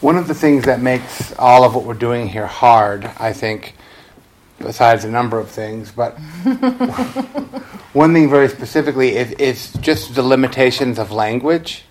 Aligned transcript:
One 0.00 0.16
of 0.16 0.28
the 0.28 0.34
things 0.34 0.64
that 0.64 0.80
makes 0.80 1.36
all 1.38 1.62
of 1.62 1.74
what 1.74 1.84
we're 1.84 1.92
doing 1.92 2.26
here 2.26 2.46
hard, 2.46 3.04
I 3.18 3.34
think, 3.34 3.74
besides 4.58 5.04
a 5.04 5.10
number 5.10 5.38
of 5.38 5.50
things, 5.50 5.92
but 5.92 6.12
one 7.92 8.14
thing 8.14 8.30
very 8.30 8.48
specifically 8.48 9.16
is, 9.16 9.32
is 9.32 9.72
just 9.74 10.14
the 10.14 10.22
limitations 10.22 10.98
of 10.98 11.12
language. 11.12 11.84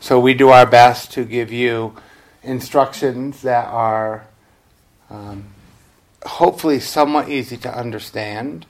So 0.00 0.18
we 0.18 0.34
do 0.34 0.48
our 0.48 0.66
best 0.66 1.12
to 1.12 1.24
give 1.24 1.52
you 1.52 1.94
instructions 2.42 3.42
that 3.42 3.68
are 3.68 4.26
um, 5.08 5.44
hopefully 6.26 6.80
somewhat 6.80 7.28
easy 7.28 7.56
to 7.58 7.72
understand, 7.72 8.66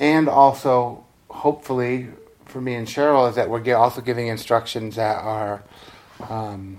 and 0.00 0.28
also 0.28 1.04
hopefully 1.30 2.08
for 2.46 2.60
me 2.60 2.74
and 2.74 2.88
Cheryl 2.88 3.28
is 3.28 3.36
that 3.36 3.48
we're 3.48 3.76
also 3.76 4.00
giving 4.00 4.26
instructions 4.26 4.96
that 4.96 5.18
are 5.18 5.62
um, 6.28 6.78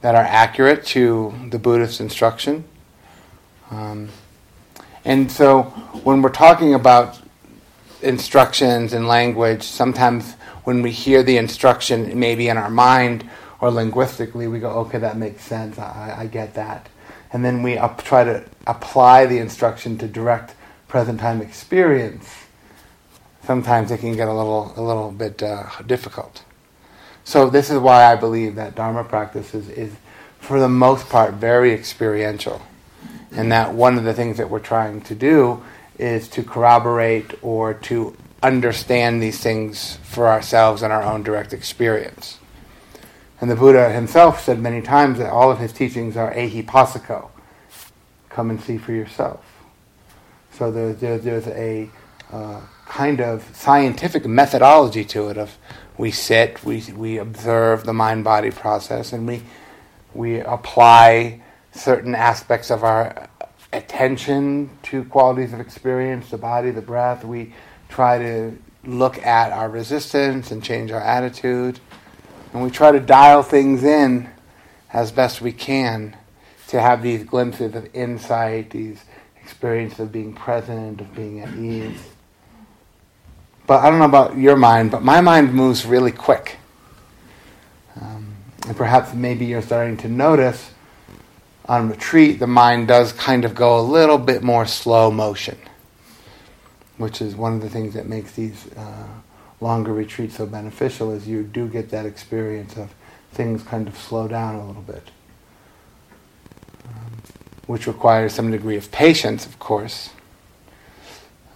that 0.00 0.14
are 0.14 0.24
accurate 0.24 0.84
to 0.86 1.34
the 1.50 1.58
Buddhist 1.58 2.00
instruction. 2.00 2.64
Um, 3.70 4.08
and 5.04 5.30
so 5.30 5.62
when 6.02 6.22
we're 6.22 6.30
talking 6.30 6.74
about 6.74 7.20
instructions 8.02 8.92
and 8.92 9.06
language, 9.06 9.62
sometimes 9.62 10.34
when 10.64 10.82
we 10.82 10.90
hear 10.90 11.22
the 11.22 11.36
instruction, 11.36 12.18
maybe 12.18 12.48
in 12.48 12.56
our 12.56 12.70
mind 12.70 13.28
or 13.60 13.70
linguistically, 13.70 14.46
we 14.46 14.58
go, 14.58 14.70
okay, 14.70 14.98
that 14.98 15.16
makes 15.16 15.42
sense, 15.42 15.78
I, 15.78 16.16
I 16.20 16.26
get 16.26 16.54
that. 16.54 16.88
And 17.32 17.44
then 17.44 17.62
we 17.62 17.78
up, 17.78 18.02
try 18.02 18.24
to 18.24 18.44
apply 18.66 19.26
the 19.26 19.38
instruction 19.38 19.98
to 19.98 20.08
direct 20.08 20.54
present 20.88 21.20
time 21.20 21.40
experience. 21.40 22.28
Sometimes 23.44 23.90
it 23.90 23.98
can 23.98 24.14
get 24.16 24.28
a 24.28 24.32
little, 24.32 24.72
a 24.76 24.82
little 24.82 25.12
bit 25.12 25.42
uh, 25.42 25.66
difficult. 25.86 26.44
So 27.30 27.48
this 27.48 27.70
is 27.70 27.78
why 27.78 28.06
I 28.06 28.16
believe 28.16 28.56
that 28.56 28.74
Dharma 28.74 29.04
practice 29.04 29.54
is, 29.54 29.68
is 29.68 29.92
for 30.40 30.58
the 30.58 30.68
most 30.68 31.08
part, 31.08 31.34
very 31.34 31.72
experiential. 31.72 32.60
And 33.30 33.52
that 33.52 33.72
one 33.72 33.96
of 33.96 34.02
the 34.02 34.12
things 34.12 34.36
that 34.38 34.50
we're 34.50 34.58
trying 34.58 35.02
to 35.02 35.14
do 35.14 35.62
is 35.96 36.26
to 36.30 36.42
corroborate 36.42 37.34
or 37.40 37.74
to 37.74 38.16
understand 38.42 39.22
these 39.22 39.38
things 39.38 39.98
for 40.02 40.26
ourselves 40.26 40.82
in 40.82 40.90
our 40.90 41.04
own 41.04 41.22
direct 41.22 41.52
experience. 41.52 42.40
And 43.40 43.48
the 43.48 43.54
Buddha 43.54 43.92
himself 43.92 44.42
said 44.42 44.58
many 44.58 44.82
times 44.82 45.18
that 45.18 45.30
all 45.30 45.52
of 45.52 45.60
his 45.60 45.72
teachings 45.72 46.16
are 46.16 46.34
ehipassiko. 46.34 47.30
Come 48.28 48.50
and 48.50 48.60
see 48.60 48.76
for 48.76 48.90
yourself. 48.90 49.44
So 50.50 50.72
there's 50.72 51.46
a 51.46 51.88
uh, 52.32 52.60
kind 52.86 53.20
of 53.20 53.48
scientific 53.54 54.26
methodology 54.26 55.04
to 55.04 55.28
it 55.28 55.38
of 55.38 55.56
we 56.00 56.10
sit, 56.10 56.64
we, 56.64 56.82
we 56.96 57.18
observe 57.18 57.84
the 57.84 57.92
mind 57.92 58.24
body 58.24 58.50
process, 58.50 59.12
and 59.12 59.28
we, 59.28 59.42
we 60.14 60.40
apply 60.40 61.42
certain 61.72 62.14
aspects 62.14 62.70
of 62.70 62.82
our 62.82 63.28
attention 63.74 64.70
to 64.82 65.04
qualities 65.04 65.52
of 65.52 65.60
experience, 65.60 66.30
the 66.30 66.38
body, 66.38 66.70
the 66.70 66.80
breath. 66.80 67.22
We 67.22 67.52
try 67.90 68.18
to 68.18 68.58
look 68.82 69.18
at 69.18 69.52
our 69.52 69.68
resistance 69.68 70.50
and 70.50 70.64
change 70.64 70.90
our 70.90 71.02
attitude. 71.02 71.78
And 72.54 72.62
we 72.62 72.70
try 72.70 72.92
to 72.92 73.00
dial 73.00 73.42
things 73.42 73.84
in 73.84 74.28
as 74.92 75.12
best 75.12 75.42
we 75.42 75.52
can 75.52 76.16
to 76.68 76.80
have 76.80 77.02
these 77.02 77.24
glimpses 77.24 77.74
of 77.74 77.94
insight, 77.94 78.70
these 78.70 79.04
experiences 79.42 80.00
of 80.00 80.12
being 80.12 80.32
present, 80.32 81.02
of 81.02 81.14
being 81.14 81.40
at 81.40 81.54
ease. 81.54 82.09
But 83.70 83.84
I 83.84 83.90
don't 83.90 84.00
know 84.00 84.04
about 84.04 84.36
your 84.36 84.56
mind, 84.56 84.90
but 84.90 85.04
my 85.04 85.20
mind 85.20 85.54
moves 85.54 85.86
really 85.86 86.10
quick. 86.10 86.56
Um, 88.00 88.34
and 88.66 88.76
perhaps 88.76 89.14
maybe 89.14 89.44
you're 89.44 89.62
starting 89.62 89.96
to 89.98 90.08
notice 90.08 90.72
on 91.66 91.88
retreat, 91.88 92.40
the 92.40 92.48
mind 92.48 92.88
does 92.88 93.12
kind 93.12 93.44
of 93.44 93.54
go 93.54 93.78
a 93.78 93.80
little 93.80 94.18
bit 94.18 94.42
more 94.42 94.66
slow 94.66 95.12
motion, 95.12 95.56
which 96.96 97.22
is 97.22 97.36
one 97.36 97.52
of 97.52 97.60
the 97.60 97.70
things 97.70 97.94
that 97.94 98.08
makes 98.08 98.32
these 98.32 98.66
uh, 98.72 99.06
longer 99.60 99.92
retreats 99.92 100.38
so 100.38 100.46
beneficial. 100.46 101.12
Is 101.12 101.28
you 101.28 101.44
do 101.44 101.68
get 101.68 101.90
that 101.90 102.06
experience 102.06 102.76
of 102.76 102.92
things 103.30 103.62
kind 103.62 103.86
of 103.86 103.96
slow 103.96 104.26
down 104.26 104.56
a 104.56 104.66
little 104.66 104.82
bit, 104.82 105.12
um, 106.88 107.22
which 107.68 107.86
requires 107.86 108.34
some 108.34 108.50
degree 108.50 108.76
of 108.76 108.90
patience, 108.90 109.46
of 109.46 109.60
course. 109.60 110.10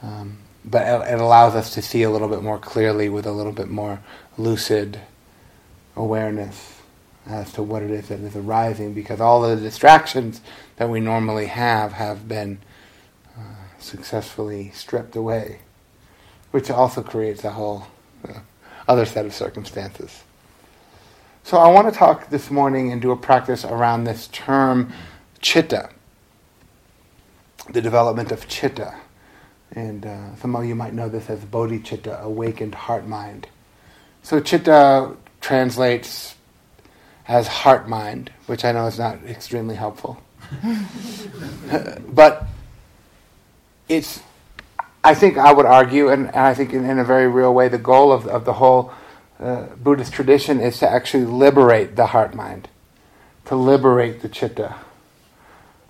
Um, 0.01 0.39
but 0.65 1.09
it 1.09 1.21
allows 1.21 1.55
us 1.55 1.75
to 1.75 1.83
see 1.83 2.03
a 2.03 2.11
little 2.11 2.29
bit 2.29 2.43
more 2.43 2.59
clearly 2.59 3.09
with 3.09 3.27
a 3.27 3.33
little 3.33 3.53
bit 3.53 3.69
more 3.69 4.01
lucid 4.39 5.01
awareness 5.97 6.81
as 7.27 7.53
to 7.53 7.63
what 7.63 7.83
it 7.83 7.91
is 7.91 8.09
that 8.09 8.21
is 8.21 8.37
arising 8.37 8.93
because 8.93 9.21
all 9.21 9.43
the 9.43 9.57
distractions 9.57 10.41
that 10.77 10.89
we 10.89 11.01
normally 11.01 11.47
have 11.47 11.93
have 11.93 12.29
been 12.29 12.59
uh, 13.37 13.41
successfully 13.79 14.71
stripped 14.75 15.17
away, 15.17 15.61
which 16.51 16.71
also 16.71 17.03
creates 17.03 17.45
a 17.45 17.51
whole 17.51 17.87
uh, 18.29 18.41
other 18.87 19.07
set 19.07 19.25
of 19.25 19.35
circumstances. 19.35 20.23
So 21.45 21.59
I 21.59 21.69
want 21.69 21.93
to 21.93 21.99
talk 21.99 22.31
this 22.31 22.51
morning 22.51 22.91
and 22.93 23.01
do 23.01 23.11
a 23.11 23.17
practice 23.17 23.65
around 23.65 24.05
this 24.05 24.29
term 24.29 24.93
chitta, 25.41 25.91
the 27.71 27.83
development 27.83 28.33
of 28.33 28.49
chitta. 28.49 28.95
And 29.73 30.07
uh, 30.07 30.37
some 30.37 30.55
of 30.55 30.65
you 30.65 30.75
might 30.75 30.95
know 30.95 31.09
this 31.09 31.29
as 31.29 31.41
bodhicitta, 31.41 32.21
awakened 32.21 32.75
heart 32.75 33.07
mind. 33.07 33.49
So 34.23 34.41
chitta 34.41 35.17
translates 35.41 36.35
as 37.27 37.47
heart 37.47 37.89
mind, 37.89 38.31
which 38.47 38.65
I 38.65 38.73
know 38.73 38.87
is 38.87 38.99
not 38.99 39.23
extremely 39.25 39.75
helpful. 39.75 40.21
but 42.09 42.47
it's, 43.89 44.21
I 45.03 45.15
think 45.15 45.39
I 45.39 45.53
would 45.53 45.67
argue, 45.67 46.09
and, 46.09 46.29
and 46.29 46.37
I 46.37 46.55
think 46.55 46.73
in, 46.73 46.85
in, 46.85 46.99
a 46.99 47.05
very 47.05 47.29
real 47.29 47.53
way, 47.53 47.69
the 47.69 47.79
goal 47.79 48.13
of, 48.13 48.27
of 48.27 48.45
the 48.45 48.55
whole 48.55 48.93
uh, 49.41 49.67
Buddhist 49.77 50.13
tradition 50.13 50.61
is 50.61 50.79
to 50.79 50.89
actually 50.89 51.25
liberate 51.25 51.97
the 51.97 52.07
heart 52.07 52.35
mind, 52.35 52.69
to 53.47 53.57
liberate 53.57 54.23
the 54.23 54.29
chitta, 54.29 54.77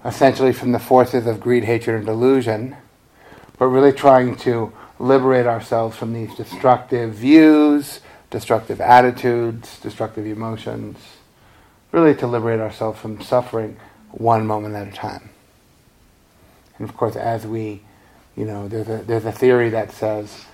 essentially 0.04 0.52
from 0.52 0.72
the 0.72 0.78
forces 0.78 1.26
of 1.26 1.40
greed, 1.40 1.64
hatred, 1.64 1.96
and 1.96 2.06
delusion 2.06 2.76
but 3.59 3.66
really 3.66 3.92
trying 3.92 4.37
to 4.37 4.72
liberate 4.98 5.47
ourselves 5.47 5.97
from 5.97 6.12
these 6.12 6.34
destructive 6.34 7.15
views, 7.15 8.00
destructive 8.31 8.81
attitudes, 8.81 9.78
destructive 9.81 10.26
emotions, 10.26 10.98
really 11.93 12.14
to 12.14 12.26
liberate 12.26 12.60
ourselves 12.60 12.98
from 12.98 13.20
suffering 13.20 13.76
one 14.10 14.47
moment 14.47 14.75
at 14.75 14.88
a 14.88 14.93
time. 14.93 15.31
And 16.78 16.88
of 16.88 16.97
course, 16.97 17.16
as 17.16 17.47
we, 17.47 17.82
you 18.37 18.44
know, 18.44 18.69
there's 18.69 18.88
a, 18.88 19.04
there's 19.04 19.25
a 19.25 19.32
theory 19.32 19.70
that 19.70 19.93
says 19.93 20.47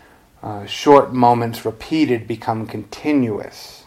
uh, 0.43 0.66
short 0.66 1.12
moments 1.12 1.65
repeated 1.65 2.27
become 2.27 2.66
continuous. 2.66 3.84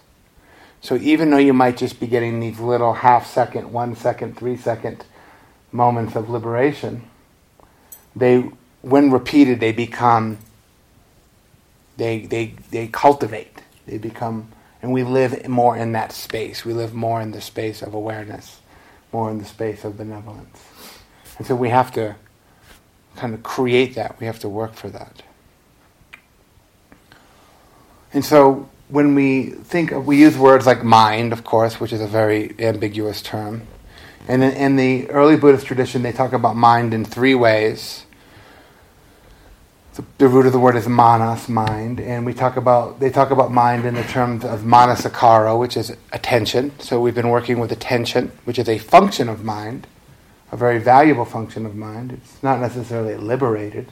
So 0.81 0.96
even 0.96 1.29
though 1.29 1.38
you 1.38 1.53
might 1.53 1.78
just 1.78 2.00
be 2.00 2.07
getting 2.07 2.40
these 2.40 2.59
little 2.59 2.94
half 2.94 3.25
second, 3.25 3.72
one 3.72 3.96
second, 3.96 4.38
three 4.38 4.57
second 4.57 5.06
moments 5.72 6.16
of 6.16 6.29
liberation, 6.29 7.03
they 8.16 8.50
when 8.83 9.11
repeated, 9.11 9.61
they 9.61 9.71
become, 9.71 10.38
they, 11.95 12.19
they, 12.25 12.53
they 12.69 12.88
cultivate. 12.88 13.61
They 13.88 13.97
become, 13.97 14.49
and 14.81 14.91
we 14.91 15.03
live 15.03 15.47
more 15.47 15.75
in 15.75 15.94
that 15.94 16.11
space. 16.11 16.63
We 16.66 16.73
live 16.73 16.93
more 16.93 17.22
in 17.22 17.31
the 17.31 17.41
space 17.41 17.81
of 17.81 17.93
awareness, 17.93 18.59
more 19.13 19.31
in 19.31 19.39
the 19.39 19.45
space 19.45 19.85
of 19.85 19.97
benevolence. 19.97 20.61
And 21.38 21.47
so 21.47 21.55
we 21.55 21.69
have 21.69 21.93
to 21.93 22.16
kind 23.16 23.34
of 23.34 23.41
create 23.41 23.96
that. 23.96 24.19
We 24.19 24.25
have 24.25 24.40
to 24.40 24.49
work 24.49 24.73
for 24.73 24.90
that. 24.90 25.23
And 28.13 28.23
so 28.23 28.69
when 28.90 29.16
we 29.16 29.52
think 29.52 29.91
of, 29.91 30.05
we 30.05 30.19
use 30.19 30.37
words 30.37 30.66
like 30.66 30.84
mind, 30.84 31.31
of 31.31 31.46
course, 31.46 31.79
which 31.79 31.93
is 31.93 32.02
a 32.02 32.08
very 32.08 32.53
ambiguous 32.59 33.22
term. 33.22 33.66
And 34.28 34.43
in, 34.43 34.52
in 34.52 34.75
the 34.75 35.09
early 35.09 35.37
Buddhist 35.37 35.67
tradition, 35.67 36.02
they 36.03 36.11
talk 36.11 36.34
about 36.34 36.58
mind 36.58 36.93
in 36.93 37.05
three 37.05 37.34
ways 37.34 38.03
the, 40.17 40.28
root 40.28 40.47
of 40.47 40.53
the 40.53 40.59
word 40.59 40.75
is 40.75 40.87
manas, 40.87 41.47
mind, 41.47 41.99
and 41.99 42.25
we 42.25 42.34
talk 42.34 42.57
about 42.57 42.99
they 42.99 43.11
talk 43.11 43.29
about 43.29 43.51
mind 43.51 43.85
in 43.85 43.93
the 43.93 44.03
terms 44.03 44.43
of 44.43 44.61
manasikara, 44.61 45.57
which 45.57 45.78
is 45.78 45.95
attention. 46.11 46.78
So 46.79 46.99
we've 46.99 47.13
been 47.13 47.29
working 47.29 47.59
with 47.59 47.72
attention, 47.72 48.31
which 48.45 48.57
is 48.57 48.67
a 48.67 48.79
function 48.79 49.29
of 49.29 49.43
mind, 49.43 49.85
a 50.51 50.57
very 50.57 50.79
valuable 50.79 51.25
function 51.25 51.66
of 51.66 51.75
mind. 51.75 52.11
It's 52.13 52.41
not 52.41 52.59
necessarily 52.59 53.16
liberated 53.16 53.87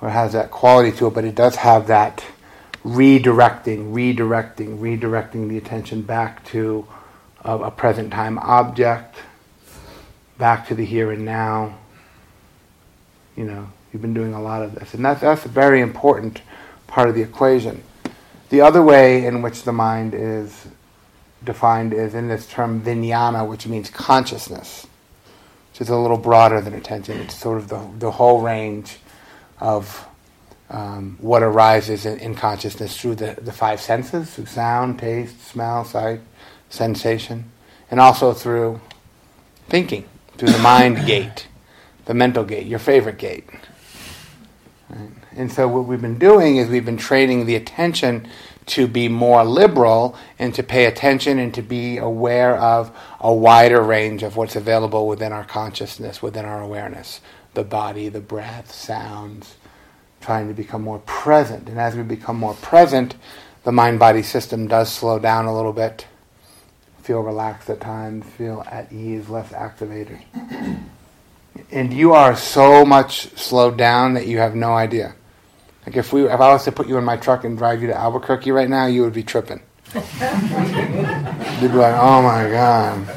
or 0.00 0.10
has 0.10 0.32
that 0.32 0.50
quality 0.50 0.96
to 0.98 1.06
it, 1.06 1.14
but 1.14 1.24
it 1.24 1.34
does 1.34 1.56
have 1.56 1.86
that 1.88 2.24
redirecting, 2.84 3.92
redirecting, 3.92 4.78
redirecting 4.78 5.48
the 5.48 5.58
attention 5.58 6.02
back 6.02 6.44
to 6.46 6.86
a, 7.44 7.56
a 7.58 7.70
present 7.70 8.12
time 8.12 8.38
object, 8.38 9.16
back 10.38 10.66
to 10.68 10.74
the 10.74 10.84
here 10.84 11.10
and 11.10 11.24
now. 11.24 11.78
You 13.36 13.44
know, 13.44 13.68
You've 13.92 14.02
been 14.02 14.14
doing 14.14 14.34
a 14.34 14.42
lot 14.42 14.62
of 14.62 14.74
this. 14.74 14.94
And 14.94 15.04
that's, 15.04 15.20
that's 15.20 15.44
a 15.44 15.48
very 15.48 15.80
important 15.80 16.42
part 16.86 17.08
of 17.08 17.14
the 17.14 17.22
equation. 17.22 17.82
The 18.50 18.60
other 18.60 18.82
way 18.82 19.26
in 19.26 19.42
which 19.42 19.62
the 19.62 19.72
mind 19.72 20.14
is 20.14 20.66
defined 21.44 21.92
is 21.92 22.14
in 22.14 22.28
this 22.28 22.46
term 22.46 22.82
vijnana, 22.82 23.48
which 23.48 23.66
means 23.66 23.90
consciousness, 23.90 24.86
which 25.72 25.80
is 25.80 25.88
a 25.88 25.96
little 25.96 26.16
broader 26.16 26.60
than 26.60 26.74
attention. 26.74 27.18
It's 27.18 27.34
sort 27.34 27.58
of 27.58 27.68
the, 27.68 27.88
the 27.98 28.10
whole 28.10 28.40
range 28.40 28.98
of 29.60 30.06
um, 30.70 31.16
what 31.20 31.42
arises 31.42 32.04
in, 32.04 32.18
in, 32.18 32.34
consciousness 32.34 33.00
through 33.00 33.14
the, 33.16 33.38
the 33.40 33.52
five 33.52 33.80
senses, 33.80 34.34
through 34.34 34.46
sound, 34.46 34.98
taste, 34.98 35.40
smell, 35.40 35.84
sight, 35.84 36.20
sensation, 36.68 37.50
and 37.90 38.00
also 38.00 38.34
through 38.34 38.78
thinking, 39.68 40.04
through 40.36 40.50
the 40.50 40.58
mind 40.58 41.06
gate, 41.06 41.48
the 42.04 42.12
mental 42.12 42.44
gate, 42.44 42.66
your 42.66 42.78
favorite 42.78 43.16
gate. 43.16 43.48
Right? 44.90 45.10
And 45.36 45.52
so 45.52 45.68
what 45.68 45.84
we've 45.84 46.00
been 46.00 46.18
doing 46.18 46.56
is 46.56 46.68
we've 46.68 46.84
been 46.84 46.96
training 46.96 47.46
the 47.46 47.56
attention 47.56 48.28
to 48.66 48.86
be 48.86 49.08
more 49.08 49.44
liberal 49.44 50.16
and 50.38 50.54
to 50.54 50.62
pay 50.62 50.84
attention 50.84 51.38
and 51.38 51.52
to 51.54 51.62
be 51.62 51.98
aware 51.98 52.56
of 52.56 52.94
a 53.20 53.32
wider 53.32 53.82
range 53.82 54.22
of 54.22 54.36
what's 54.36 54.56
available 54.56 55.06
within 55.06 55.32
our 55.32 55.44
consciousness, 55.44 56.22
within 56.22 56.44
our 56.44 56.60
awareness. 56.60 57.20
The 57.54 57.64
body, 57.64 58.08
the 58.08 58.20
breath, 58.20 58.72
sounds, 58.72 59.56
trying 60.20 60.48
to 60.48 60.54
become 60.54 60.82
more 60.82 61.00
present. 61.00 61.68
And 61.68 61.78
as 61.78 61.96
we 61.96 62.02
become 62.02 62.36
more 62.36 62.54
present, 62.54 63.14
the 63.64 63.72
mind 63.72 63.98
body 63.98 64.22
system 64.22 64.68
does 64.68 64.92
slow 64.92 65.18
down 65.18 65.46
a 65.46 65.54
little 65.54 65.72
bit, 65.72 66.06
feel 67.02 67.20
relaxed 67.20 67.70
at 67.70 67.80
times, 67.80 68.26
feel 68.26 68.64
at 68.70 68.92
ease, 68.92 69.28
less 69.28 69.52
activated. 69.52 70.18
And 71.70 71.92
you 71.92 72.12
are 72.12 72.36
so 72.36 72.84
much 72.84 73.28
slowed 73.36 73.76
down 73.76 74.14
that 74.14 74.26
you 74.26 74.38
have 74.38 74.54
no 74.54 74.72
idea. 74.72 75.14
Like 75.86 75.96
if 75.96 76.12
we, 76.12 76.24
if 76.24 76.40
I 76.40 76.52
was 76.52 76.64
to 76.64 76.72
put 76.72 76.88
you 76.88 76.98
in 76.98 77.04
my 77.04 77.16
truck 77.16 77.44
and 77.44 77.56
drive 77.56 77.80
you 77.80 77.88
to 77.88 77.96
Albuquerque 77.96 78.50
right 78.50 78.68
now, 78.68 78.86
you 78.86 79.02
would 79.02 79.12
be 79.14 79.22
tripping. 79.22 79.62
You'd 79.94 80.02
be 80.02 81.78
like, 81.78 81.94
"Oh 81.96 82.20
my 82.22 82.50
god." 82.50 83.08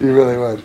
you 0.00 0.14
really 0.14 0.36
would. 0.36 0.62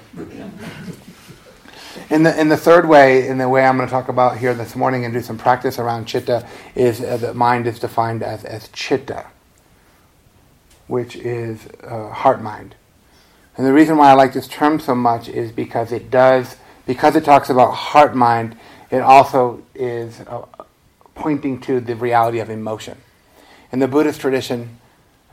And 2.10 2.25
the, 2.25 2.31
and 2.31 2.52
the 2.52 2.57
third 2.57 2.88
way, 2.88 3.28
in 3.28 3.38
the 3.38 3.48
way 3.48 3.63
I'm 3.63 3.78
going 3.78 3.88
to 3.88 3.92
talk 3.92 4.10
about 4.10 4.38
here 4.38 4.54
this 4.54 4.75
morning 4.75 5.06
and 5.06 5.13
do 5.13 5.22
some 5.22 5.38
practice 5.38 5.78
around 5.78 6.06
chitta, 6.06 6.48
is 6.75 7.02
uh, 7.02 7.18
that 7.18 7.36
mind 7.36 7.68
is 7.68 7.80
defined 7.80 8.24
as, 8.24 8.44
as 8.44 8.68
chitta, 8.69 9.28
which 10.89 11.15
is 11.15 11.68
uh, 11.83 12.09
heart 12.09 12.41
mind. 12.41 12.75
And 13.56 13.65
the 13.65 13.71
reason 13.71 13.95
why 13.95 14.09
I 14.09 14.13
like 14.13 14.33
this 14.33 14.47
term 14.47 14.80
so 14.81 14.94
much 14.94 15.30
is 15.30 15.51
because 15.51 15.94
it 15.94 16.12
does, 16.12 16.57
because 16.86 17.15
it 17.15 17.24
talks 17.24 17.50
about 17.50 17.71
heart 17.71 18.15
mind, 18.15 18.57
it 18.91 19.00
also 19.00 19.63
is 19.74 20.19
uh, 20.21 20.45
pointing 21.15 21.62
to 21.62 21.80
the 21.80 21.95
reality 21.95 22.39
of 22.39 22.50
emotion. 22.50 22.97
And 23.71 23.81
the 23.81 23.88
Buddhist 23.88 24.19
tradition, 24.19 24.80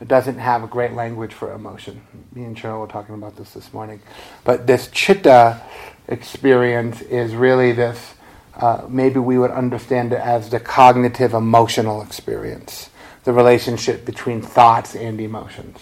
doesn't 0.05 0.37
have 0.37 0.63
a 0.63 0.67
great 0.67 0.93
language 0.93 1.33
for 1.33 1.51
emotion. 1.53 2.01
Me 2.33 2.43
and 2.43 2.55
Cheryl 2.55 2.81
were 2.81 2.87
talking 2.87 3.15
about 3.15 3.35
this 3.35 3.53
this 3.53 3.73
morning. 3.73 3.99
But 4.43 4.67
this 4.67 4.89
chitta 4.89 5.61
experience 6.07 7.01
is 7.01 7.33
really 7.33 7.71
this, 7.71 8.13
uh, 8.55 8.85
maybe 8.87 9.19
we 9.19 9.39
would 9.39 9.49
understand 9.49 10.13
it 10.13 10.19
as 10.19 10.49
the 10.49 10.59
cognitive 10.59 11.33
emotional 11.33 12.03
experience, 12.03 12.91
the 13.27 13.33
relationship 13.33 14.05
between 14.05 14.41
thoughts 14.41 14.95
and 14.95 15.19
emotions. 15.19 15.79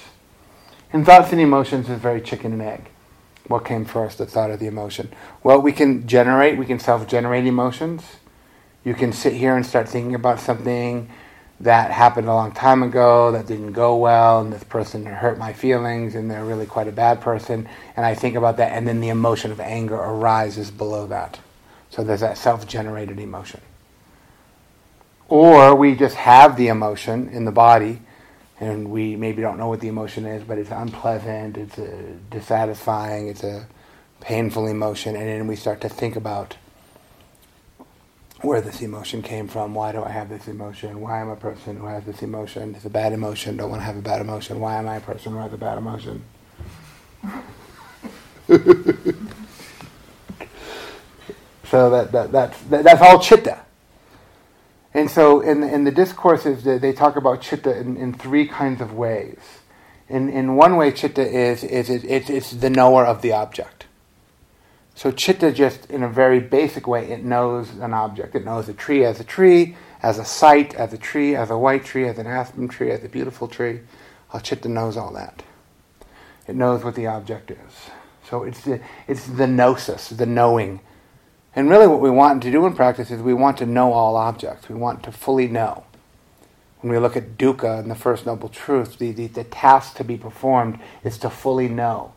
And 0.92 1.06
thoughts 1.06 1.32
and 1.32 1.40
emotions 1.40 1.88
is 1.88 2.00
very 2.00 2.20
chicken 2.20 2.54
and 2.54 2.62
egg. 2.64 2.90
What 3.46 3.64
came 3.66 3.86
first, 3.86 4.18
the 4.18 4.26
thought 4.26 4.50
or 4.50 4.58
the 4.58 4.66
emotion? 4.66 5.12
Well, 5.44 5.62
we 5.62 5.72
can 5.72 6.08
generate, 6.08 6.58
we 6.58 6.66
can 6.66 6.80
self 6.80 7.08
generate 7.08 7.46
emotions. 7.46 8.02
You 8.84 8.96
can 8.96 9.14
sit 9.14 9.34
here 9.34 9.56
and 9.56 9.64
start 9.64 9.88
thinking 9.88 10.16
about 10.16 10.40
something 10.40 11.08
that 11.60 11.92
happened 11.92 12.28
a 12.28 12.34
long 12.34 12.52
time 12.52 12.82
ago 12.82 13.32
that 13.34 13.46
didn't 13.46 13.74
go 13.74 13.96
well, 13.96 14.42
and 14.42 14.52
this 14.52 14.64
person 14.64 15.06
hurt 15.06 15.38
my 15.38 15.54
feelings, 15.54 16.16
and 16.16 16.32
they're 16.32 16.44
really 16.44 16.66
quite 16.66 16.88
a 16.88 16.92
bad 16.92 17.22
person. 17.22 17.70
And 17.96 18.08
I 18.08 18.16
think 18.16 18.36
about 18.36 18.58
that, 18.58 18.72
and 18.72 18.88
then 18.88 19.02
the 19.02 19.10
emotion 19.10 19.52
of 19.52 19.60
anger 19.60 19.98
arises 19.98 20.72
below 20.72 21.06
that. 21.08 21.40
So 21.92 22.04
there's 22.04 22.22
that 22.22 22.40
self 22.40 22.66
generated 22.66 23.20
emotion. 23.20 23.62
Or 25.28 25.76
we 25.76 25.96
just 25.96 26.16
have 26.16 26.56
the 26.56 26.68
emotion 26.68 27.30
in 27.30 27.46
the 27.46 27.52
body 27.52 28.02
and 28.60 28.90
we 28.90 29.16
maybe 29.16 29.42
don't 29.42 29.58
know 29.58 29.68
what 29.68 29.82
the 29.82 29.88
emotion 29.88 30.26
is, 30.26 30.44
but 30.44 30.58
it's 30.58 30.72
unpleasant, 30.72 31.58
it's 31.58 31.78
dissatisfying, 32.30 33.28
it's 33.28 33.44
a 33.44 33.68
painful 34.22 34.68
emotion, 34.68 35.16
and 35.16 35.28
then 35.28 35.48
we 35.48 35.56
start 35.56 35.82
to 35.82 35.90
think 35.90 36.16
about 36.16 36.56
where 38.42 38.62
this 38.62 38.82
emotion 38.82 39.22
came 39.22 39.48
from. 39.48 39.74
Why 39.74 39.92
do 39.92 40.04
I 40.04 40.10
have 40.10 40.30
this 40.30 40.48
emotion? 40.48 41.02
Why 41.02 41.20
am 41.22 41.30
I 41.30 41.34
a 41.34 41.36
person 41.36 41.78
who 41.78 41.88
has 41.88 42.06
this 42.06 42.22
emotion? 42.22 42.76
It's 42.76 42.86
a 42.86 42.90
bad 42.90 43.12
emotion. 43.12 43.58
Don't 43.58 43.70
want 43.70 43.82
to 43.82 43.86
have 43.86 43.98
a 43.98 44.02
bad 44.02 44.22
emotion. 44.22 44.60
Why 44.60 44.76
am 44.76 44.88
I 44.88 44.98
a 44.98 45.02
person 45.02 45.34
who 45.34 45.40
has 45.40 45.52
a 45.52 45.58
bad 45.58 45.78
emotion? 45.78 46.24
so 51.66 51.90
that, 51.90 52.12
that, 52.12 52.32
that's, 52.32 52.62
that, 52.64 52.84
that's 52.84 53.02
all 53.02 53.20
chitta. 53.20 53.65
And 54.96 55.12
so 55.12 55.42
in, 55.42 55.62
in 55.62 55.84
the 55.84 55.92
discourses, 55.92 56.64
they 56.64 56.94
talk 56.94 57.18
about 57.18 57.42
chitta 57.42 57.78
in, 57.78 57.98
in 57.98 58.14
three 58.14 58.48
kinds 58.48 58.80
of 58.80 58.94
ways. 58.94 59.40
In, 60.08 60.30
in 60.30 60.56
one 60.56 60.78
way, 60.78 60.94
chitta 60.94 61.22
is, 61.22 61.66
is 61.66 61.90
it, 61.90 62.06
it's, 62.06 62.30
it's 62.30 62.52
the 62.52 62.70
knower 62.70 63.06
of 63.06 63.22
the 63.22 63.34
object. 63.34 63.88
So 64.96 65.12
chitta 65.12 65.52
just, 65.52 65.92
in 65.92 66.02
a 66.02 66.08
very 66.08 66.40
basic 66.40 66.88
way, 66.88 67.12
it 67.12 67.26
knows 67.26 67.72
an 67.72 67.94
object. 67.94 68.36
It 68.36 68.46
knows 68.46 68.70
a 68.70 68.74
tree 68.74 69.04
as 69.04 69.20
a 69.20 69.26
tree, 69.26 69.76
as 70.02 70.18
a 70.18 70.24
sight, 70.24 70.74
as 70.76 70.94
a 70.94 70.98
tree, 70.98 71.36
as 71.36 71.50
a 71.50 71.58
white 71.58 71.84
tree, 71.84 72.08
as 72.08 72.18
an 72.18 72.26
aspen 72.26 72.70
tree, 72.70 72.92
as 72.92 73.04
a 73.04 73.10
beautiful 73.10 73.50
tree. 73.50 73.82
Chitta 74.44 74.70
knows 74.70 74.96
all 74.96 75.12
that. 75.12 75.44
It 76.48 76.56
knows 76.56 76.86
what 76.86 76.96
the 76.96 77.08
object 77.08 77.52
is. 77.52 77.90
So 78.30 78.44
it's 78.44 78.62
the, 78.62 78.80
it's 79.10 79.28
the 79.28 79.48
gnosis, 79.48 80.08
the 80.08 80.26
knowing 80.26 80.80
and 81.56 81.70
really, 81.70 81.88
what 81.88 82.02
we 82.02 82.10
want 82.10 82.44
to 82.44 82.52
do 82.52 82.66
in 82.66 82.76
practice 82.76 83.10
is 83.10 83.22
we 83.22 83.34
want 83.34 83.58
to 83.60 83.66
know 83.66 83.94
all 83.94 84.18
objects. 84.18 84.68
We 84.68 84.76
want 84.76 85.04
to 85.04 85.12
fully 85.12 85.48
know. 85.48 85.86
When 86.82 86.92
we 86.92 87.00
look 87.00 87.16
at 87.16 87.38
dukkha 87.38 87.80
and 87.80 87.90
the 87.90 87.96
First 87.96 88.26
Noble 88.26 88.50
Truth, 88.50 88.98
the, 88.98 89.12
the, 89.12 89.28
the 89.28 89.46
task 89.46 89.96
to 89.96 90.04
be 90.04 90.18
performed 90.18 90.80
is 91.04 91.18
to 91.20 91.30
fully 91.30 91.70
know. 91.70 92.14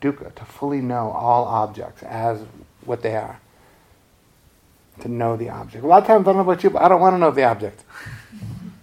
Dukkha, 0.00 0.34
to 0.34 0.44
fully 0.44 0.80
know 0.80 1.10
all 1.10 1.44
objects 1.44 2.02
as 2.02 2.40
what 2.84 3.02
they 3.02 3.14
are. 3.14 3.38
To 5.02 5.08
know 5.08 5.36
the 5.36 5.50
object. 5.50 5.84
A 5.84 5.86
lot 5.86 6.02
of 6.02 6.06
times, 6.06 6.26
I 6.26 6.32
don't 6.32 6.36
know 6.36 6.50
about 6.50 6.64
you, 6.64 6.70
but 6.70 6.82
I 6.82 6.88
don't 6.88 7.00
want 7.00 7.14
to 7.14 7.18
know 7.18 7.30
the 7.30 7.44
object. 7.44 7.84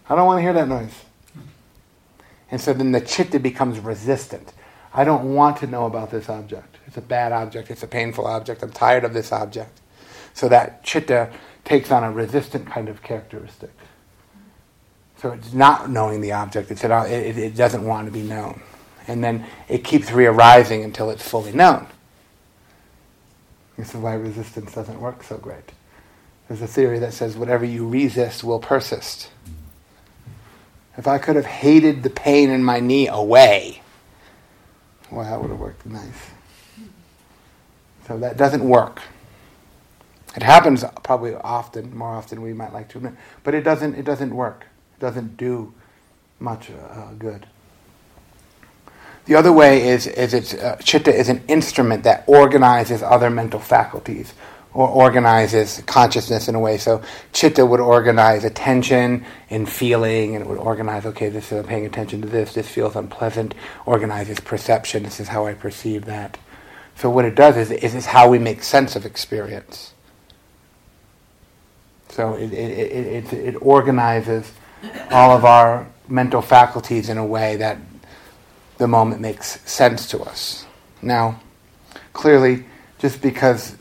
I 0.07 0.15
don't 0.15 0.25
want 0.25 0.37
to 0.37 0.41
hear 0.41 0.53
that 0.53 0.67
noise. 0.67 0.93
And 2.51 2.61
so 2.61 2.73
then 2.73 2.91
the 2.91 3.01
chitta 3.01 3.39
becomes 3.39 3.79
resistant. 3.79 4.53
I 4.93 5.03
don't 5.03 5.33
want 5.33 5.57
to 5.57 5.67
know 5.67 5.85
about 5.85 6.11
this 6.11 6.29
object. 6.29 6.77
A 6.99 7.01
bad 7.01 7.31
object. 7.31 7.71
It's 7.71 7.81
a 7.81 7.87
painful 7.87 8.27
object. 8.27 8.61
I'm 8.61 8.71
tired 8.71 9.05
of 9.05 9.13
this 9.13 9.31
object. 9.31 9.79
So 10.33 10.49
that 10.49 10.83
chitta 10.83 11.31
takes 11.63 11.91
on 11.91 12.03
a 12.03 12.11
resistant 12.11 12.67
kind 12.67 12.89
of 12.89 13.01
characteristic. 13.01 13.71
So 15.15 15.31
it's 15.31 15.53
not 15.53 15.89
knowing 15.89 16.19
the 16.19 16.33
object. 16.33 16.71
It's, 16.71 16.83
uh, 16.83 17.07
it, 17.09 17.37
it 17.37 17.55
doesn't 17.55 17.85
want 17.85 18.07
to 18.07 18.11
be 18.11 18.21
known. 18.21 18.61
And 19.07 19.23
then 19.23 19.45
it 19.69 19.85
keeps 19.85 20.11
re-arising 20.11 20.83
until 20.83 21.09
it's 21.09 21.25
fully 21.25 21.53
known. 21.53 21.87
This 23.77 23.95
is 23.95 23.95
why 23.95 24.15
resistance 24.15 24.73
doesn't 24.73 24.99
work 24.99 25.23
so 25.23 25.37
great. 25.37 25.71
There's 26.49 26.61
a 26.61 26.67
theory 26.67 26.99
that 26.99 27.13
says 27.13 27.37
whatever 27.37 27.63
you 27.63 27.87
resist 27.87 28.43
will 28.43 28.59
persist. 28.59 29.29
If 30.97 31.07
I 31.07 31.17
could 31.17 31.37
have 31.37 31.45
hated 31.45 32.03
the 32.03 32.09
pain 32.09 32.49
in 32.49 32.61
my 32.61 32.81
knee 32.81 33.07
away, 33.07 33.83
well, 35.09 35.23
that 35.23 35.41
would 35.41 35.49
have 35.49 35.59
worked 35.61 35.85
nice. 35.85 36.31
So 38.09 38.17
that 38.17 38.37
doesn't 38.37 38.67
work. 38.67 39.01
It 40.35 40.41
happens 40.41 40.83
probably 41.03 41.35
often, 41.35 41.95
more 41.95 42.09
often 42.09 42.41
we 42.41 42.53
might 42.53 42.73
like 42.73 42.89
to 42.89 42.97
admit, 42.97 43.13
but 43.43 43.53
it 43.53 43.61
doesn't. 43.61 43.93
It 43.93 44.03
doesn't 44.03 44.35
work. 44.35 44.65
It 44.97 44.99
doesn't 44.99 45.37
do 45.37 45.71
much 46.39 46.71
uh, 46.71 47.13
good. 47.19 47.45
The 49.25 49.35
other 49.35 49.53
way 49.53 49.89
is, 49.89 50.07
is 50.07 50.33
it's, 50.33 50.55
uh, 50.55 50.77
chitta 50.77 51.13
is 51.15 51.29
an 51.29 51.43
instrument 51.47 52.03
that 52.05 52.23
organizes 52.25 53.03
other 53.03 53.29
mental 53.29 53.59
faculties 53.59 54.33
or 54.73 54.87
organizes 54.87 55.83
consciousness 55.85 56.47
in 56.47 56.55
a 56.55 56.59
way. 56.59 56.79
So 56.79 57.03
chitta 57.31 57.63
would 57.63 57.79
organize 57.79 58.43
attention 58.43 59.23
and 59.51 59.69
feeling, 59.69 60.33
and 60.33 60.43
it 60.43 60.47
would 60.47 60.57
organize, 60.57 61.05
okay, 61.05 61.29
this 61.29 61.51
is 61.51 61.59
I'm 61.59 61.65
paying 61.65 61.85
attention 61.85 62.23
to 62.23 62.27
this, 62.27 62.55
this 62.55 62.67
feels 62.67 62.95
unpleasant, 62.95 63.53
organizes 63.85 64.39
perception, 64.39 65.03
this 65.03 65.19
is 65.19 65.27
how 65.27 65.45
I 65.45 65.53
perceive 65.53 66.05
that. 66.05 66.39
So 66.99 67.09
what 67.09 67.25
it 67.25 67.35
does 67.35 67.57
is, 67.57 67.71
is 67.71 67.95
it's 67.95 68.05
how 68.05 68.29
we 68.29 68.39
make 68.39 68.61
sense 68.61 68.95
of 68.95 69.05
experience. 69.05 69.93
So 72.09 72.33
it, 72.33 72.51
it, 72.51 73.33
it, 73.33 73.33
it, 73.33 73.55
organizes 73.61 74.51
all 75.09 75.35
of 75.35 75.45
our 75.45 75.87
mental 76.09 76.41
faculties 76.41 77.07
in 77.07 77.17
a 77.17 77.25
way 77.25 77.55
that 77.55 77.77
the 78.77 78.87
moment 78.87 79.21
makes 79.21 79.61
sense 79.69 80.09
to 80.09 80.19
us. 80.21 80.65
Now, 81.01 81.39
clearly, 82.11 82.65
just 82.97 83.21
because 83.21 83.77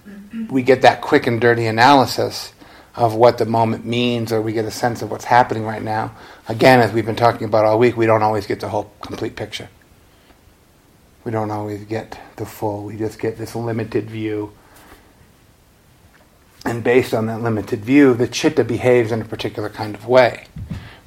we 0.49 0.63
get 0.63 0.83
that 0.83 1.01
quick 1.01 1.27
and 1.27 1.41
dirty 1.41 1.67
analysis, 1.67 2.53
of 2.99 3.15
what 3.15 3.39
the 3.39 3.47
moment 3.47 3.87
means 3.87 4.33
or 4.33 4.43
we 4.43 4.53
get 4.53 4.65
a 4.65 4.73
sense 4.73 5.03
of 5.03 5.11
what's 5.11 5.25
happening 5.25 5.65
right 5.65 5.83
now. 5.83 6.13
Again, 6.49 6.81
as 6.81 6.93
we've 6.93 7.07
been 7.07 7.15
talking 7.15 7.47
about 7.47 7.65
all 7.65 7.79
week, 7.79 7.97
we 7.97 8.07
don't 8.07 8.25
always 8.25 8.45
get 8.45 8.59
the 8.59 8.69
whole 8.69 8.91
complete 9.01 9.37
picture. 9.37 9.69
We 11.25 11.31
don't 11.31 11.51
always 11.51 11.85
get 11.85 12.19
the 12.37 12.47
full, 12.47 12.85
we 12.85 12.97
just 12.97 13.19
get 13.19 13.39
this 13.39 13.55
limited 13.55 14.11
view. 14.11 14.53
And 16.65 16.83
based 16.83 17.15
on 17.15 17.27
that 17.27 17.43
limited 17.43 17.85
view, 17.85 18.15
the 18.15 18.29
chitta 18.29 18.65
behaves 18.65 19.13
in 19.13 19.23
a 19.23 19.25
particular 19.25 19.69
kind 19.69 19.95
of 19.95 20.07
way. 20.07 20.47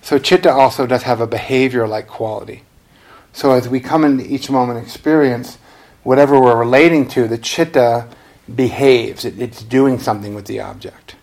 So, 0.01 0.17
chitta 0.17 0.51
also 0.51 0.87
does 0.87 1.03
have 1.03 1.21
a 1.21 1.27
behavior 1.27 1.87
like 1.87 2.07
quality. 2.07 2.63
So, 3.33 3.51
as 3.51 3.69
we 3.69 3.79
come 3.79 4.03
into 4.03 4.25
each 4.25 4.49
moment 4.49 4.83
experience, 4.83 5.57
whatever 6.03 6.39
we're 6.39 6.57
relating 6.57 7.07
to, 7.09 7.27
the 7.27 7.37
chitta 7.37 8.07
behaves. 8.53 9.25
It, 9.25 9.39
it's 9.39 9.63
doing 9.63 9.99
something 9.99 10.33
with 10.33 10.45
the 10.45 10.59
object. 10.59 11.15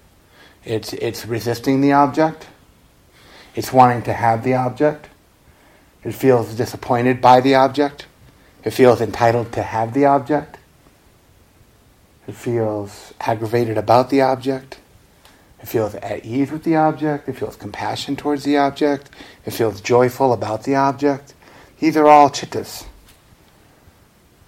It's, 0.65 0.93
it's 0.95 1.27
resisting 1.27 1.81
the 1.81 1.93
object. 1.93 2.47
It's 3.55 3.73
wanting 3.73 4.03
to 4.03 4.13
have 4.13 4.45
the 4.45 4.55
object. 4.55 5.09
It 6.05 6.13
feels 6.13 6.55
disappointed 6.55 7.21
by 7.21 7.41
the 7.41 7.55
object. 7.55 8.07
It 8.65 8.71
feels 8.71 9.01
entitled 9.01 9.53
to 9.53 9.63
have 9.63 9.95
the 9.95 10.05
object. 10.07 10.59
It 12.27 12.35
feels 12.35 13.15
aggravated 13.21 13.79
about 13.79 14.11
the 14.11 14.21
object. 14.21 14.79
It 15.61 15.67
feels 15.67 15.95
at 15.97 16.25
ease 16.25 16.51
with 16.51 16.65
the 16.65 16.77
object. 16.77 17.29
It 17.29 17.37
feels 17.37 17.57
compassion 17.57 18.17
towards 18.17 18.45
the 18.45 18.59
object. 18.59 19.11
It 19.45 19.53
feels 19.53 19.81
joyful 19.81 20.33
about 20.33 20.65
the 20.65 20.77
object. 20.77 21.35
These 21.81 21.97
are 21.97 22.07
all 22.07 22.31
chittas. 22.31 22.85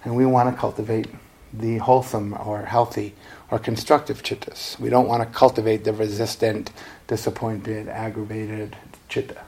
And 0.03 0.15
we 0.15 0.25
want 0.25 0.53
to 0.53 0.59
cultivate 0.59 1.07
the 1.53 1.77
wholesome 1.77 2.33
or 2.33 2.63
healthy 2.63 3.13
or 3.49 3.59
constructive 3.59 4.23
chittas. 4.23 4.79
We 4.79 4.89
don't 4.89 5.07
want 5.07 5.21
to 5.23 5.37
cultivate 5.37 5.83
the 5.83 5.93
resistant, 5.93 6.71
disappointed, 7.07 7.87
aggravated 7.89 8.75
chitta. 9.09 9.41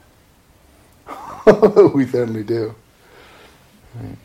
we 1.93 2.05
certainly 2.05 2.43
do. 2.43 2.75
Right. 3.95 4.17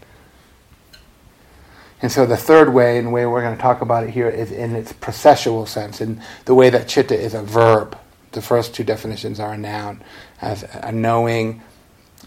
And 2.00 2.12
so 2.12 2.26
the 2.26 2.36
third 2.36 2.72
way, 2.72 2.98
and 2.98 3.08
the 3.08 3.10
way 3.10 3.26
we're 3.26 3.42
going 3.42 3.56
to 3.56 3.60
talk 3.60 3.80
about 3.80 4.04
it 4.04 4.10
here, 4.10 4.28
is 4.28 4.52
in 4.52 4.76
its 4.76 4.92
processual 4.92 5.66
sense, 5.66 6.00
in 6.00 6.22
the 6.44 6.54
way 6.54 6.70
that 6.70 6.86
chitta 6.86 7.18
is 7.18 7.34
a 7.34 7.42
verb. 7.42 7.98
The 8.32 8.42
first 8.42 8.74
two 8.74 8.84
definitions 8.84 9.40
are 9.40 9.54
a 9.54 9.58
noun, 9.58 10.02
as 10.40 10.62
a 10.62 10.92
knowing, 10.92 11.62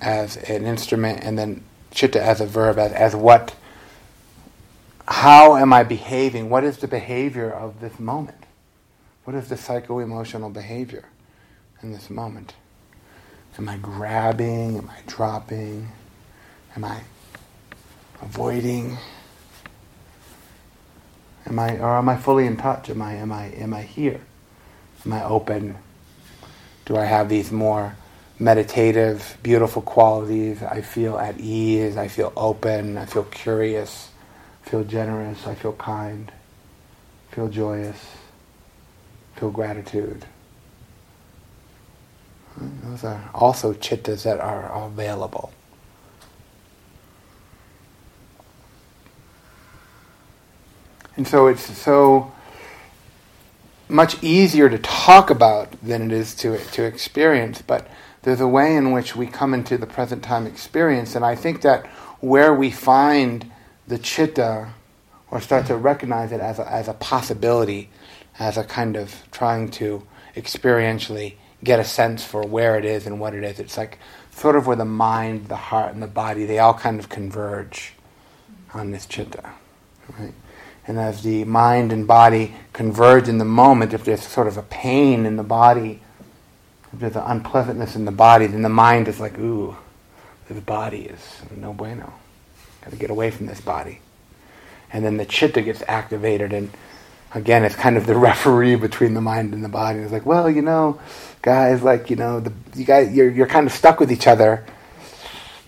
as 0.02 0.36
an 0.38 0.66
instrument, 0.66 1.24
and 1.24 1.38
then 1.38 1.64
chitta 1.92 2.22
as 2.22 2.42
a 2.42 2.46
verb, 2.46 2.78
as, 2.80 2.92
as 2.92 3.16
what 3.16 3.56
how 5.12 5.58
am 5.58 5.74
I 5.74 5.84
behaving? 5.84 6.50
What 6.50 6.64
is 6.64 6.78
the 6.78 6.88
behavior 6.88 7.52
of 7.52 7.82
this 7.82 8.00
moment? 8.00 8.46
What 9.26 9.36
is 9.36 9.50
the 9.50 9.58
psycho 9.58 10.00
emotional 10.00 10.50
behavior 10.50 11.06
in 11.82 11.92
this 11.92 12.10
moment? 12.10 12.54
Am 13.58 13.68
I 13.68 13.78
grabbing? 13.78 14.78
Am 14.78 14.90
I 14.90 15.00
dropping? 15.08 15.92
Am 16.76 16.86
I 16.86 17.02
avoiding? 18.22 18.98
Am 21.46 21.60
I 21.60 21.78
or 21.78 21.98
am 21.98 22.10
I 22.10 22.18
fully 22.18 22.46
in 22.46 22.58
touch? 22.58 22.90
Am 22.90 23.02
I 23.02 23.16
am 23.16 23.32
I 23.32 23.48
am 23.48 23.74
I 23.74 23.82
here? 23.82 24.22
Am 25.06 25.14
I 25.14 25.24
open? 25.24 25.78
Do 26.86 26.98
I 26.98 27.06
have 27.06 27.30
these 27.30 27.52
more 27.52 27.96
meditative, 28.40 29.38
beautiful 29.44 29.82
qualities? 29.82 30.62
I 30.62 30.82
feel 30.82 31.18
at 31.18 31.40
ease, 31.40 31.98
I 31.98 32.08
feel 32.08 32.34
open, 32.36 32.98
I 32.98 33.06
feel 33.06 33.24
curious 33.24 34.10
I 34.66 34.70
feel 34.70 34.84
generous, 34.84 35.48
I 35.48 35.56
feel 35.56 35.74
kind, 35.74 36.32
I 37.32 37.36
feel 37.36 37.48
joyous, 37.48 37.98
I 39.36 39.40
feel 39.40 39.52
gratitude. 39.52 40.26
Those 42.84 43.04
are 43.04 43.30
also 43.34 43.74
chittas 43.74 44.24
that 44.24 44.40
are 44.40 44.86
available. 44.86 45.52
And 51.16 51.28
so 51.28 51.48
it's 51.48 51.78
so 51.78 52.32
much 53.90 54.22
easier 54.24 54.70
to 54.70 54.78
talk 54.80 55.30
about 55.30 55.72
than 55.84 56.04
it 56.04 56.12
is 56.12 56.34
to, 56.36 56.58
to 56.58 56.84
experience, 56.84 57.62
but 57.62 57.88
there's 58.22 58.40
a 58.40 58.48
way 58.48 58.76
in 58.76 58.92
which 58.92 59.16
we 59.16 59.28
come 59.28 59.54
into 59.54 59.78
the 59.78 59.88
present 59.88 60.24
time 60.24 60.48
experience, 60.48 61.16
and 61.16 61.26
I 61.26 61.36
think 61.36 61.62
that 61.62 61.86
where 62.22 62.54
we 62.54 62.72
find 62.72 63.52
the 63.88 63.98
chitta 63.98 64.70
or 65.30 65.42
start 65.42 65.66
to 65.68 65.76
recognize 65.76 66.32
it 66.32 66.40
as 66.40 66.60
a, 66.60 66.72
as 66.72 66.88
a 66.88 66.94
possibility, 66.94 67.90
as 68.40 68.58
a 68.58 68.64
kind 68.64 68.96
of 68.96 69.14
trying 69.32 69.70
to 69.72 70.06
experientially 70.36 71.36
get 71.64 71.80
a 71.80 71.84
sense 71.84 72.24
for 72.24 72.46
where 72.46 72.78
it 72.78 72.86
is 72.86 73.06
and 73.06 73.20
what 73.20 73.34
it 73.34 73.44
is. 73.44 73.60
It's 73.60 73.78
like 73.78 73.98
sort 74.32 74.56
of 74.56 74.68
where 74.68 74.76
the 74.76 74.86
mind, 74.86 75.48
the 75.48 75.56
heart, 75.56 75.94
and 75.94 76.02
the 76.02 76.08
body, 76.08 76.46
they 76.46 76.60
all 76.60 76.74
kind 76.74 77.00
of 77.00 77.10
converge 77.10 77.94
on 78.74 78.92
this 78.92 79.06
chitta. 79.06 79.52
Right? 80.18 80.34
And 80.88 81.00
as 81.00 81.24
the 81.24 81.44
mind 81.46 81.92
and 81.92 82.08
body 82.08 82.56
converge 82.74 83.28
in 83.28 83.38
the 83.38 83.46
moment, 83.46 83.94
if 83.94 84.04
there's 84.04 84.26
sort 84.26 84.48
of 84.48 84.58
a 84.58 84.64
pain 84.64 85.26
in 85.26 85.36
the 85.36 85.44
body, 85.44 86.02
if 86.92 87.00
there's 87.00 87.16
an 87.16 87.24
unpleasantness 87.26 87.96
in 87.96 88.06
the 88.06 88.12
body, 88.12 88.48
then 88.48 88.62
the 88.62 88.70
mind 88.70 89.08
is 89.08 89.20
like, 89.20 89.38
ooh, 89.38 89.76
the 90.50 90.62
body 90.62 91.04
is 91.04 91.42
no 91.56 91.74
bueno. 91.74 92.14
Got 92.82 92.92
to 92.92 92.96
get 92.98 93.10
away 93.10 93.32
from 93.32 93.46
this 93.46 93.62
body. 93.62 94.02
And 94.92 95.06
then 95.06 95.18
the 95.18 95.26
chitta 95.26 95.62
gets 95.62 95.84
activated, 95.88 96.52
and 96.52 96.70
again, 97.34 97.64
it's 97.64 97.76
kind 97.76 97.96
of 97.96 98.06
the 98.06 98.18
referee 98.18 98.76
between 98.76 99.14
the 99.14 99.22
mind 99.22 99.54
and 99.54 99.64
the 99.64 99.70
body. 99.70 100.00
It's 100.00 100.12
like, 100.12 100.26
well, 100.26 100.50
you 100.50 100.62
know, 100.62 101.00
guys, 101.42 101.84
like, 101.84 102.10
you 102.10 102.16
know, 102.16 102.40
the, 102.40 102.52
you 102.76 102.84
guys, 102.84 103.14
you're, 103.14 103.30
you're 103.30 103.48
kind 103.48 103.68
of 103.68 103.72
stuck 103.72 104.00
with 104.00 104.12
each 104.12 104.28
other. 104.28 104.66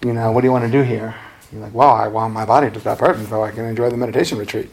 You 0.04 0.14
know, 0.14 0.32
what 0.32 0.42
do 0.42 0.48
you 0.48 0.52
want 0.52 0.66
to 0.66 0.72
do 0.72 0.82
here? 0.82 1.16
You're 1.52 1.62
like, 1.62 1.74
well, 1.74 1.92
I 1.92 2.08
want 2.08 2.34
my 2.34 2.46
body 2.46 2.70
to 2.70 2.80
stop 2.80 3.00
hurting 3.00 3.28
so 3.28 3.44
I 3.44 3.52
can 3.52 3.66
enjoy 3.66 3.90
the 3.90 3.98
meditation 3.98 4.38
retreat. 4.38 4.70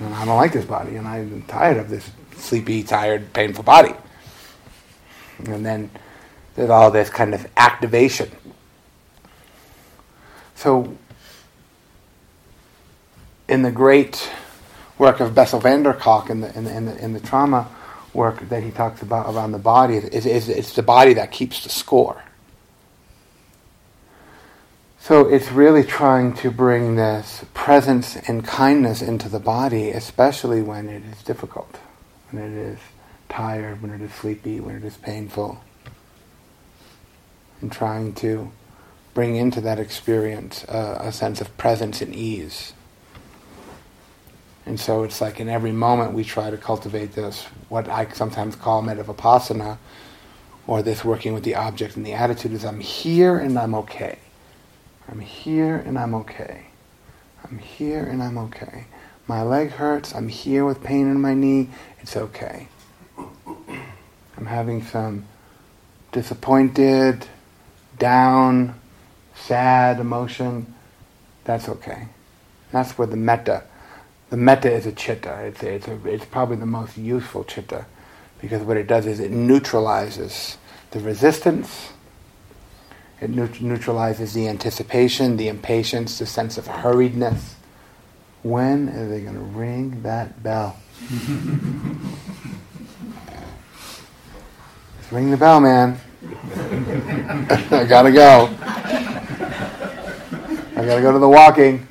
And 0.00 0.14
I 0.14 0.24
don't 0.24 0.36
like 0.36 0.52
this 0.52 0.64
body, 0.64 0.96
and 0.96 1.08
I'm 1.08 1.42
tired 1.42 1.78
of 1.78 1.88
this 1.88 2.10
sleepy, 2.36 2.82
tired, 2.82 3.32
painful 3.32 3.64
body. 3.64 3.94
And 5.38 5.64
then 5.64 5.90
there's 6.54 6.70
all 6.70 6.90
this 6.90 7.10
kind 7.10 7.34
of 7.34 7.46
activation. 7.56 8.30
So 10.54 10.96
in 13.48 13.62
the 13.62 13.70
great 13.70 14.30
work 14.98 15.20
of 15.20 15.34
Bessel 15.34 15.60
van 15.60 15.82
der 15.82 15.92
Kolk 15.92 16.30
in 16.30 16.40
the, 16.40 16.56
in 16.56 16.64
the, 16.64 16.76
in 16.76 16.84
the, 16.86 17.04
in 17.04 17.12
the 17.12 17.20
trauma 17.20 17.68
work 18.14 18.48
that 18.48 18.62
he 18.62 18.70
talks 18.70 19.02
about 19.02 19.32
around 19.34 19.52
the 19.52 19.58
body, 19.58 19.96
is, 19.96 20.26
is, 20.26 20.48
it's 20.48 20.74
the 20.74 20.82
body 20.82 21.14
that 21.14 21.30
keeps 21.30 21.62
the 21.62 21.68
score. 21.68 22.22
So 25.06 25.28
it's 25.28 25.52
really 25.52 25.84
trying 25.84 26.34
to 26.38 26.50
bring 26.50 26.96
this 26.96 27.44
presence 27.54 28.16
and 28.16 28.44
kindness 28.44 29.02
into 29.02 29.28
the 29.28 29.38
body, 29.38 29.90
especially 29.90 30.62
when 30.62 30.88
it 30.88 31.04
is 31.04 31.22
difficult, 31.22 31.78
when 32.32 32.42
it 32.42 32.52
is 32.52 32.78
tired, 33.28 33.82
when 33.82 33.92
it 33.92 34.00
is 34.00 34.12
sleepy, 34.12 34.58
when 34.58 34.74
it 34.74 34.82
is 34.82 34.96
painful. 34.96 35.60
And 37.60 37.70
trying 37.70 38.14
to 38.14 38.50
bring 39.14 39.36
into 39.36 39.60
that 39.60 39.78
experience 39.78 40.64
a 40.64 41.12
sense 41.12 41.40
of 41.40 41.56
presence 41.56 42.02
and 42.02 42.12
ease. 42.12 42.72
And 44.66 44.80
so 44.80 45.04
it's 45.04 45.20
like 45.20 45.38
in 45.38 45.48
every 45.48 45.70
moment 45.70 46.14
we 46.14 46.24
try 46.24 46.50
to 46.50 46.56
cultivate 46.56 47.12
this, 47.12 47.44
what 47.68 47.88
I 47.88 48.08
sometimes 48.10 48.56
call 48.56 48.82
vipassana, 48.82 49.78
or 50.66 50.82
this 50.82 51.04
working 51.04 51.32
with 51.32 51.44
the 51.44 51.54
object 51.54 51.94
and 51.94 52.04
the 52.04 52.14
attitude 52.14 52.52
is 52.52 52.64
I'm 52.64 52.80
here 52.80 53.38
and 53.38 53.56
I'm 53.56 53.76
okay. 53.76 54.18
I'm 55.08 55.20
here 55.20 55.76
and 55.76 55.98
I'm 55.98 56.14
okay. 56.14 56.66
I'm 57.44 57.58
here 57.58 58.04
and 58.04 58.22
I'm 58.22 58.38
okay. 58.38 58.86
My 59.26 59.42
leg 59.42 59.70
hurts. 59.70 60.14
I'm 60.14 60.28
here 60.28 60.64
with 60.64 60.82
pain 60.82 61.10
in 61.10 61.20
my 61.20 61.34
knee. 61.34 61.70
It's 62.00 62.16
okay. 62.16 62.68
I'm 63.16 64.46
having 64.46 64.82
some 64.82 65.26
disappointed, 66.12 67.26
down, 67.98 68.78
sad 69.34 70.00
emotion. 70.00 70.74
That's 71.44 71.68
okay. 71.68 72.08
That's 72.72 72.98
where 72.98 73.06
the 73.06 73.16
metta 73.16 73.64
the 74.30 74.36
metta 74.36 74.72
is 74.72 74.86
a 74.86 74.92
chitta. 74.92 75.44
It's, 75.44 75.62
a, 75.62 75.74
it's, 75.74 75.88
a, 75.88 76.06
it's 76.06 76.24
probably 76.24 76.56
the 76.56 76.66
most 76.66 76.96
useful 76.96 77.44
chitta 77.44 77.86
because 78.40 78.62
what 78.62 78.76
it 78.76 78.86
does 78.86 79.06
is 79.06 79.20
it 79.20 79.30
neutralizes 79.30 80.58
the 80.90 81.00
resistance, 81.00 81.90
it 83.20 83.30
neut- 83.30 83.60
neutralizes 83.60 84.34
the 84.34 84.46
anticipation, 84.48 85.36
the 85.36 85.48
impatience, 85.48 86.18
the 86.18 86.26
sense 86.26 86.58
of 86.58 86.66
hurriedness. 86.66 87.54
When 88.42 88.90
are 88.90 89.08
they 89.08 89.22
going 89.22 89.34
to 89.34 89.40
ring 89.40 90.02
that 90.02 90.42
bell? 90.42 90.76
Ring 95.10 95.30
the 95.30 95.36
bell, 95.36 95.60
man. 95.60 96.00
I 97.70 97.86
gotta 97.88 98.10
go. 98.12 98.50
I 100.76 100.84
gotta 100.84 101.00
go 101.00 101.12
to 101.12 101.18
the 101.18 101.28
walking. 101.28 101.86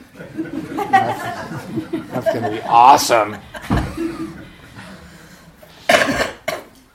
That's 2.11 2.25
going 2.25 2.43
to 2.43 2.49
be 2.51 2.61
awesome. 2.63 3.37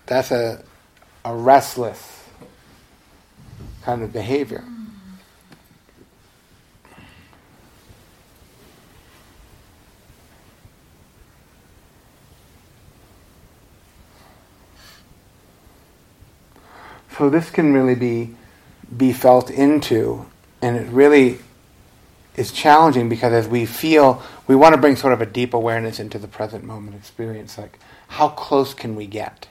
that's 0.07 0.31
a, 0.31 0.63
a 1.25 1.35
restless 1.35 2.20
kind 3.83 4.03
of 4.03 4.13
behavior. 4.13 4.65
So 17.21 17.29
this 17.29 17.51
can 17.51 17.75
really 17.75 17.95
be 17.95 18.35
be 18.97 19.13
felt 19.13 19.51
into, 19.51 20.25
and 20.63 20.75
it 20.75 20.89
really 20.89 21.39
is 22.35 22.51
challenging 22.51 23.11
because 23.11 23.33
as 23.33 23.47
we 23.47 23.67
feel, 23.67 24.23
we 24.47 24.57
want 24.57 24.75
to 24.75 24.81
bring 24.81 24.97
sort 24.97 25.13
of 25.13 25.21
a 25.21 25.27
deep 25.27 25.53
awareness 25.53 26.01
into 26.01 26.19
the 26.19 26.27
present 26.27 26.65
moment 26.65 26.97
experience. 26.97 27.59
Like, 27.59 27.79
how 28.09 28.31
close 28.31 28.73
can 28.73 28.97
we 28.97 29.07
get? 29.07 29.49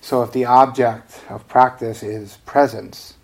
So, 0.00 0.22
if 0.22 0.30
the 0.30 0.44
object 0.44 1.20
of 1.28 1.48
practice 1.48 2.04
is 2.04 2.38
presence, 2.46 3.14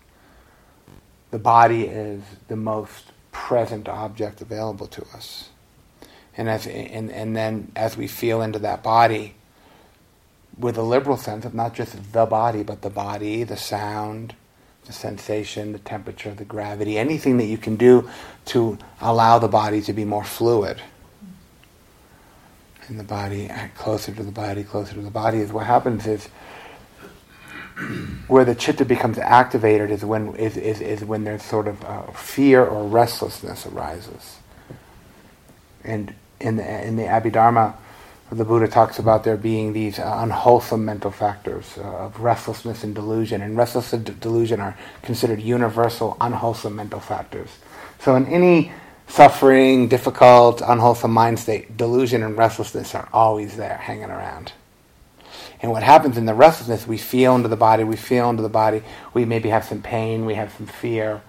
the 1.35 1.39
body 1.39 1.83
is 1.83 2.23
the 2.47 2.55
most 2.55 3.11
present 3.33 3.89
object 3.89 4.39
available 4.39 4.87
to 4.87 5.01
us. 5.13 5.49
And, 6.37 6.47
as, 6.47 6.65
and, 6.65 7.11
and 7.11 7.35
then 7.35 7.73
as 7.75 7.97
we 7.97 8.07
feel 8.07 8.41
into 8.41 8.59
that 8.59 8.81
body, 8.81 9.35
with 10.57 10.77
a 10.77 10.81
liberal 10.81 11.17
sense 11.17 11.43
of 11.43 11.53
not 11.53 11.73
just 11.73 12.13
the 12.13 12.25
body, 12.25 12.63
but 12.63 12.83
the 12.83 12.89
body, 12.89 13.43
the 13.43 13.57
sound, 13.57 14.33
the 14.85 14.93
sensation, 14.93 15.73
the 15.73 15.79
temperature, 15.79 16.33
the 16.33 16.45
gravity, 16.45 16.97
anything 16.97 17.35
that 17.39 17.47
you 17.47 17.57
can 17.57 17.75
do 17.75 18.09
to 18.45 18.77
allow 19.01 19.37
the 19.37 19.49
body 19.49 19.81
to 19.81 19.91
be 19.91 20.05
more 20.05 20.23
fluid. 20.23 20.81
And 22.87 22.97
the 22.97 23.03
body, 23.03 23.51
closer 23.75 24.13
to 24.13 24.23
the 24.23 24.31
body, 24.31 24.63
closer 24.63 24.93
to 24.93 25.01
the 25.01 25.11
body, 25.11 25.39
is 25.39 25.51
what 25.51 25.65
happens 25.65 26.07
is 26.07 26.29
where 28.27 28.45
the 28.45 28.55
chitta 28.55 28.85
becomes 28.85 29.17
activated 29.17 29.91
is 29.91 30.05
when 30.05 30.35
is, 30.35 30.57
is, 30.57 30.81
is 30.81 31.03
when 31.03 31.23
there's 31.23 31.43
sort 31.43 31.67
of 31.67 31.83
uh, 31.83 32.03
fear 32.11 32.65
or 32.65 32.87
restlessness 32.87 33.65
arises. 33.65 34.37
And 35.83 36.13
in 36.39 36.55
the 36.55 36.87
in 36.87 36.95
the 36.95 37.03
Abhidharma, 37.03 37.75
the 38.31 38.45
Buddha 38.45 38.67
talks 38.67 38.97
about 38.97 39.23
there 39.23 39.37
being 39.37 39.73
these 39.73 39.99
uh, 39.99 40.19
unwholesome 40.19 40.83
mental 40.83 41.11
factors 41.11 41.77
uh, 41.77 41.81
of 41.81 42.19
restlessness 42.19 42.83
and 42.83 42.95
delusion, 42.95 43.41
and 43.41 43.57
restlessness 43.57 44.07
and 44.07 44.19
delusion 44.19 44.59
are 44.59 44.77
considered 45.03 45.41
universal 45.41 46.17
unwholesome 46.21 46.75
mental 46.75 46.99
factors. 46.99 47.49
So, 47.99 48.15
in 48.15 48.25
any 48.27 48.71
suffering, 49.07 49.87
difficult, 49.87 50.61
unwholesome 50.61 51.11
mind 51.11 51.39
state, 51.39 51.77
delusion 51.77 52.23
and 52.23 52.37
restlessness 52.37 52.95
are 52.95 53.07
always 53.13 53.57
there, 53.57 53.77
hanging 53.77 54.09
around. 54.09 54.53
And 55.61 55.71
what 55.71 55.83
happens 55.83 56.17
in 56.17 56.25
the 56.25 56.33
restlessness, 56.33 56.87
we 56.87 56.97
feel 56.97 57.35
into 57.35 57.47
the 57.47 57.55
body, 57.57 57.83
we 57.83 57.95
feel 57.95 58.29
into 58.29 58.43
the 58.43 58.49
body, 58.49 58.83
we 59.13 59.25
maybe 59.25 59.49
have 59.49 59.65
some 59.65 59.81
pain, 59.81 60.25
we 60.25 60.35
have 60.35 60.53
some 60.53 60.67
fear, 60.67 61.21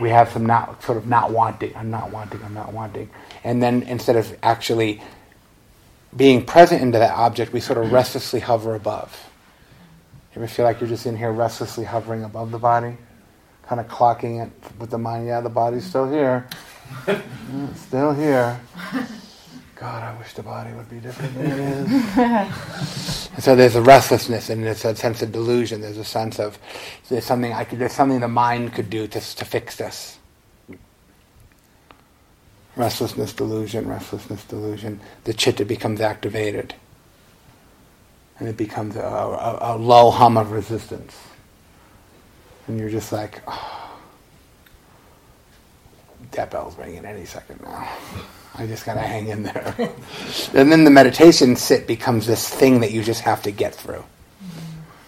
we 0.00 0.10
have 0.10 0.30
some 0.30 0.46
not 0.46 0.82
sort 0.82 0.98
of 0.98 1.06
not 1.06 1.30
wanting, 1.30 1.76
I'm 1.76 1.90
not 1.90 2.10
wanting, 2.10 2.42
I'm 2.44 2.54
not 2.54 2.72
wanting. 2.72 3.10
And 3.44 3.62
then 3.62 3.82
instead 3.84 4.16
of 4.16 4.36
actually 4.42 5.02
being 6.16 6.44
present 6.44 6.82
into 6.82 6.98
that 6.98 7.12
object, 7.16 7.52
we 7.52 7.60
sort 7.60 7.78
of 7.78 7.92
restlessly 7.92 8.40
hover 8.40 8.74
above. 8.74 9.28
You 10.34 10.42
ever 10.42 10.48
feel 10.48 10.64
like 10.64 10.80
you're 10.80 10.88
just 10.88 11.06
in 11.06 11.16
here 11.16 11.30
restlessly 11.30 11.84
hovering 11.84 12.24
above 12.24 12.50
the 12.50 12.58
body? 12.58 12.96
Kind 13.66 13.80
of 13.80 13.88
clocking 13.88 14.44
it 14.44 14.52
with 14.78 14.90
the 14.90 14.98
mind, 14.98 15.26
yeah, 15.26 15.40
the 15.40 15.48
body's 15.48 15.84
still 15.84 16.10
here. 16.10 16.48
Mm, 17.50 17.74
still 17.76 18.12
here. 18.12 18.60
God, 19.76 20.02
I 20.04 20.16
wish 20.18 20.34
the 20.34 20.42
body 20.42 20.72
would 20.72 20.88
be 20.88 21.00
different 21.00 21.34
than 21.34 21.46
it 21.46 21.58
is. 21.58 23.30
and 23.34 23.42
so 23.42 23.56
there's 23.56 23.74
a 23.74 23.82
restlessness 23.82 24.48
and 24.48 24.64
there's 24.64 24.84
a 24.84 24.94
sense 24.94 25.20
of 25.22 25.32
delusion. 25.32 25.80
There's 25.80 25.98
a 25.98 26.04
sense 26.04 26.38
of 26.38 26.58
there's 27.08 27.24
something 27.24 27.52
I 27.52 27.64
could, 27.64 27.80
there's 27.80 27.92
something 27.92 28.20
the 28.20 28.28
mind 28.28 28.72
could 28.72 28.88
do 28.88 29.06
to, 29.08 29.20
to 29.20 29.44
fix 29.44 29.76
this. 29.76 30.18
Restlessness, 32.76 33.32
delusion, 33.32 33.88
restlessness, 33.88 34.44
delusion. 34.44 35.00
The 35.24 35.34
chitta 35.34 35.64
becomes 35.64 36.00
activated. 36.00 36.74
And 38.38 38.48
it 38.48 38.56
becomes 38.56 38.96
a, 38.96 39.00
a, 39.00 39.76
a 39.76 39.76
low 39.76 40.10
hum 40.10 40.36
of 40.36 40.50
resistance. 40.52 41.16
And 42.66 42.78
you're 42.78 42.90
just 42.90 43.12
like, 43.12 43.42
oh, 43.46 44.00
that 46.32 46.50
bell's 46.50 46.76
ringing 46.78 47.04
any 47.04 47.24
second 47.24 47.60
now. 47.62 47.88
I 48.56 48.66
just 48.66 48.86
gotta 48.86 49.00
hang 49.00 49.28
in 49.28 49.42
there. 49.42 49.74
and 50.54 50.70
then 50.70 50.84
the 50.84 50.90
meditation 50.90 51.56
sit 51.56 51.86
becomes 51.86 52.26
this 52.26 52.48
thing 52.48 52.80
that 52.80 52.92
you 52.92 53.02
just 53.02 53.22
have 53.22 53.42
to 53.42 53.50
get 53.50 53.74
through. 53.74 54.04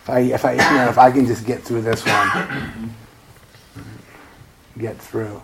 If 0.03 0.11
I, 0.11 0.19
if 0.21 0.45
I, 0.45 0.53
you 0.53 0.59
know, 0.59 0.89
if 0.89 0.99
I 0.99 1.11
can 1.11 1.27
just 1.27 1.47
get 1.47 1.63
through 1.63 1.83
this 1.83 2.05
one, 2.05 2.95
get 4.79 4.99
through. 4.99 5.43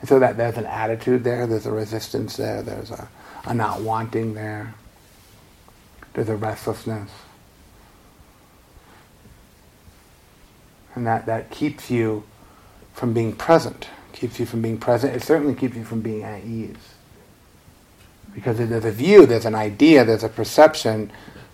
And 0.00 0.08
so 0.08 0.18
that 0.18 0.36
there's 0.36 0.56
an 0.56 0.66
attitude 0.66 1.24
there, 1.24 1.46
there's 1.46 1.66
a 1.66 1.72
resistance 1.72 2.36
there, 2.36 2.62
there's 2.62 2.90
a, 2.90 3.08
a 3.44 3.54
not 3.54 3.80
wanting 3.82 4.34
there, 4.34 4.74
there's 6.14 6.28
a 6.28 6.36
restlessness. 6.36 7.10
And 10.94 11.06
that, 11.06 11.26
that 11.26 11.50
keeps 11.50 11.90
you 11.90 12.24
from 12.94 13.12
being 13.12 13.32
present, 13.32 13.88
keeps 14.16 14.40
you 14.40 14.46
from 14.46 14.62
being 14.62 14.78
present. 14.78 15.14
It 15.14 15.22
certainly 15.22 15.54
keeps 15.54 15.76
you 15.76 15.84
from 15.84 16.00
being 16.00 16.22
at 16.24 16.42
ease. 16.44 16.76
Because 18.34 18.58
there's 18.58 18.84
a 18.84 18.90
view, 18.90 19.26
there's 19.26 19.44
an 19.44 19.54
idea, 19.54 20.04
there's 20.04 20.24
a 20.24 20.28
perception 20.28 21.12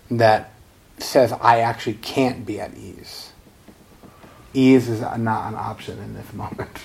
that 0.09 0.51
says, 0.97 1.31
I 1.33 1.59
actually 1.59 1.95
can't 1.95 2.45
be 2.45 2.59
at 2.59 2.75
ease. 2.75 3.31
Ease 4.53 4.89
is 4.89 5.01
not 5.01 5.17
an 5.17 5.55
option 5.55 5.99
in 5.99 6.13
this 6.13 6.31
moment. 6.33 6.79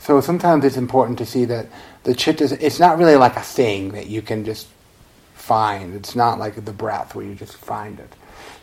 So 0.00 0.20
sometimes 0.20 0.64
it's 0.64 0.76
important 0.76 1.18
to 1.18 1.26
see 1.26 1.44
that 1.44 1.68
the 2.02 2.14
chitta, 2.14 2.58
it's 2.60 2.80
not 2.80 2.98
really 2.98 3.14
like 3.14 3.36
a 3.36 3.42
thing 3.42 3.90
that 3.90 4.08
you 4.08 4.22
can 4.22 4.44
just 4.44 4.66
find. 5.50 5.96
It's 5.96 6.14
not 6.14 6.38
like 6.38 6.64
the 6.64 6.72
breath 6.72 7.16
where 7.16 7.26
you 7.26 7.34
just 7.34 7.56
find 7.56 7.98
it. 7.98 8.14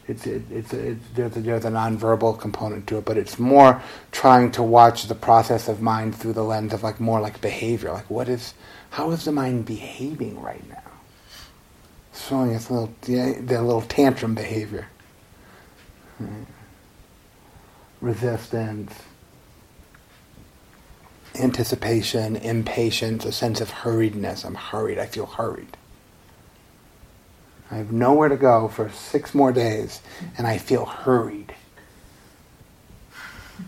It's, 0.08 0.26
it, 0.26 0.43
it's, 0.50 0.71
it's 0.71 1.04
there's, 1.15 1.36
a, 1.36 1.41
there's 1.41 1.65
a 1.65 1.69
nonverbal 1.69 2.39
component 2.39 2.88
to 2.88 2.97
it, 3.00 3.04
but 3.04 3.17
it's 3.17 3.38
more 3.38 3.82
trying 4.13 4.52
to 4.54 4.63
watch 4.63 5.04
the 5.04 5.15
process 5.30 5.67
of 5.67 5.82
mind 5.82 6.15
through 6.15 6.32
the 6.32 6.45
lens 6.45 6.71
of 6.71 6.84
like 6.84 7.02
more 7.02 7.19
like 7.19 7.41
behavior. 7.41 7.91
Like 7.91 8.10
what 8.10 8.30
is, 8.30 8.54
how 8.91 9.12
is 9.12 9.26
the 9.26 9.34
mind 9.34 9.65
behaving 9.65 10.41
right 10.41 10.65
now? 10.69 10.91
Showing 12.15 12.52
its 12.52 12.71
little, 12.71 12.93
the, 13.02 13.34
the 13.45 13.62
little 13.62 13.82
tantrum 13.82 14.34
behavior. 14.34 14.88
Right. 16.21 16.47
Resistance, 18.00 18.93
anticipation, 21.36 22.38
impatience, 22.38 23.26
a 23.26 23.34
sense 23.34 23.60
of 23.60 23.71
hurriedness. 23.71 24.45
I'm 24.45 24.56
hurried. 24.56 25.00
I 25.00 25.06
feel 25.06 25.26
hurried. 25.26 25.76
I 27.69 27.75
have 27.75 27.91
nowhere 27.91 28.30
to 28.30 28.38
go 28.38 28.69
for 28.69 28.89
six 28.89 29.36
more 29.36 29.51
days, 29.51 30.01
and 30.38 30.47
I 30.47 30.58
feel 30.58 30.86
hurried. 30.86 31.53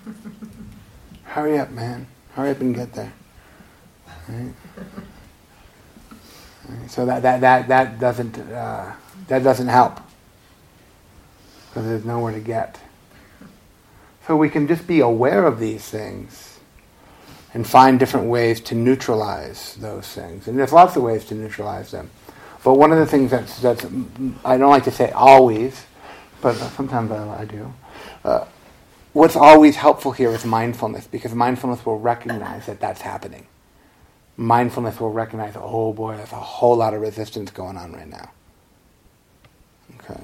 Hurry 1.24 1.60
up, 1.60 1.72
man. 1.72 2.08
Hurry 2.34 2.52
up 2.52 2.62
and 2.62 2.74
get 2.74 2.94
there. 2.94 3.14
Right? 4.28 4.54
Right? 6.70 6.92
So 6.92 7.06
that, 7.06 7.24
that, 7.24 7.42
that, 7.42 7.68
that, 7.68 8.00
doesn't, 8.00 8.38
uh, 8.38 8.94
that 9.28 9.44
doesn't 9.44 9.68
help 9.68 10.00
because 11.70 11.86
there's 11.86 12.06
nowhere 12.06 12.34
to 12.34 12.40
get. 12.40 12.80
So 14.28 14.38
we 14.38 14.50
can 14.50 14.68
just 14.68 14.86
be 14.88 15.00
aware 15.00 15.46
of 15.46 15.60
these 15.60 15.84
things 15.84 16.60
and 17.54 17.66
find 17.66 18.00
different 18.00 18.28
ways 18.28 18.62
to 18.62 18.76
neutralize 18.76 19.76
those 19.76 20.08
things. 20.08 20.48
And 20.48 20.58
there's 20.58 20.72
lots 20.72 20.96
of 20.96 21.04
ways 21.04 21.26
to 21.26 21.36
neutralize 21.36 21.92
them. 21.92 22.10
But 22.64 22.74
one 22.76 22.92
of 22.92 23.00
the 23.00 23.06
things 23.06 23.32
that's, 23.32 23.60
that's 23.62 23.86
I 24.44 24.58
don't 24.58 24.70
like 24.70 24.84
to 24.84 24.92
say 24.92 25.12
always, 25.12 25.86
but 26.42 26.56
sometimes 26.56 27.12
I, 27.12 27.42
I 27.42 27.46
do. 27.46 27.74
Uh, 28.24 28.46
what's 29.14 29.36
always 29.36 29.76
helpful 29.76 30.12
here 30.12 30.30
is 30.32 30.46
mindfulness, 30.46 31.08
because 31.08 31.34
mindfulness 31.34 31.86
will 31.86 32.00
recognize 32.00 32.66
that 32.66 32.80
that's 32.80 33.02
happening. 33.02 33.48
Mindfulness 34.36 35.00
will 35.00 35.12
recognize, 35.12 35.54
oh 35.56 35.94
boy, 35.94 36.18
there's 36.18 36.32
a 36.32 36.36
whole 36.36 36.76
lot 36.76 36.94
of 36.94 37.02
resistance 37.02 37.52
going 37.52 37.78
on 37.78 37.94
right 37.94 38.08
now. 38.08 38.32
Okay. 40.02 40.22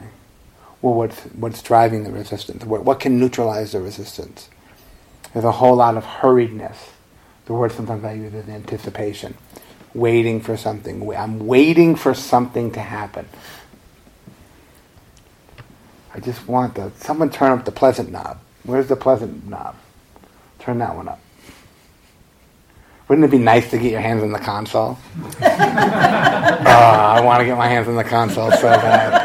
Well, 0.81 0.93
what's, 0.93 1.19
what's 1.21 1.61
driving 1.61 2.03
the 2.03 2.11
resistance? 2.11 2.63
What, 2.63 2.83
what 2.83 2.99
can 2.99 3.19
neutralize 3.19 3.71
the 3.71 3.81
resistance? 3.81 4.49
There's 5.33 5.45
a 5.45 5.51
whole 5.51 5.75
lot 5.75 5.97
of 5.97 6.03
hurriedness 6.03 6.77
the 7.45 7.53
word 7.53 7.71
sometimes 7.71 8.03
I 8.03 8.13
use 8.13 8.33
is 8.33 8.49
anticipation. 8.49 9.35
Waiting 9.95 10.41
for 10.41 10.57
something. 10.57 11.09
I'm 11.15 11.47
waiting 11.47 11.95
for 11.95 12.13
something 12.13 12.71
to 12.73 12.81
happen. 12.81 13.27
I 16.13 16.19
just 16.19 16.47
want 16.47 16.75
the 16.75 16.91
someone 16.97 17.29
turn 17.29 17.57
up 17.57 17.65
the 17.65 17.71
pleasant 17.71 18.11
knob. 18.11 18.39
Where's 18.63 18.87
the 18.87 18.95
pleasant 18.95 19.47
knob? 19.49 19.75
Turn 20.59 20.79
that 20.79 20.95
one 20.95 21.07
up. 21.07 21.19
Wouldn't 23.07 23.25
it 23.25 23.31
be 23.31 23.37
nice 23.37 23.69
to 23.71 23.77
get 23.77 23.91
your 23.91 24.01
hands 24.01 24.23
on 24.23 24.31
the 24.31 24.39
console? 24.39 24.97
oh, 25.17 25.37
I 25.41 27.21
want 27.21 27.39
to 27.39 27.45
get 27.45 27.57
my 27.57 27.67
hands 27.67 27.87
on 27.87 27.95
the 27.95 28.03
console 28.03 28.51
so 28.51 28.63
bad. 28.63 29.24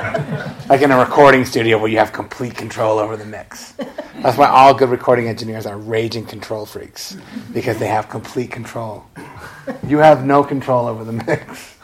Like 0.71 0.83
in 0.83 0.93
a 0.93 0.99
recording 0.99 1.45
studio 1.45 1.79
where 1.79 1.91
you 1.91 1.99
have 1.99 2.13
complete 2.13 2.55
control 2.55 3.01
over 3.01 3.17
the 3.17 3.25
mix. 3.25 3.73
That's 4.23 4.39
why 4.39 4.47
all 4.47 4.73
good 4.73 4.91
recording 4.91 5.27
engineers 5.27 5.67
are 5.67 5.77
raging 5.77 6.25
control 6.25 6.65
freaks 6.65 7.17
because 7.53 7.81
they 7.81 7.89
have 7.89 8.09
complete 8.09 8.53
control. 8.53 9.05
You 9.85 9.99
have 9.99 10.25
no 10.25 10.45
control 10.45 10.87
over 10.87 11.03
the 11.03 11.11
mix. 11.11 11.77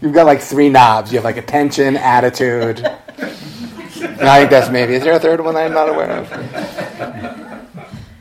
You've 0.00 0.12
got 0.12 0.26
like 0.26 0.40
three 0.40 0.68
knobs. 0.68 1.12
You 1.12 1.18
have 1.18 1.24
like 1.24 1.36
attention, 1.36 1.96
attitude. 1.96 2.80
And 2.80 4.22
I 4.22 4.40
think 4.40 4.50
that's 4.50 4.70
maybe. 4.72 4.94
Is 4.94 5.04
there 5.04 5.14
a 5.14 5.20
third 5.20 5.40
one 5.40 5.54
I'm 5.54 5.72
not 5.72 5.88
aware 5.88 6.10
of? 6.10 6.28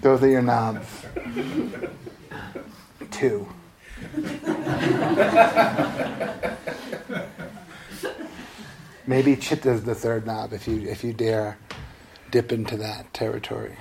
Those 0.02 0.22
are 0.22 0.30
your 0.30 0.44
knobs. 0.44 0.88
Two. 3.10 3.48
Maybe 9.08 9.36
chitta 9.36 9.72
is 9.72 9.84
the 9.84 9.96
third 9.96 10.26
knob 10.26 10.54
if 10.54 10.68
you 10.68 10.82
if 10.88 11.04
you 11.04 11.14
dare 11.14 11.58
dip 12.32 12.52
into 12.52 12.78
that 12.78 13.14
territory. 13.14 13.78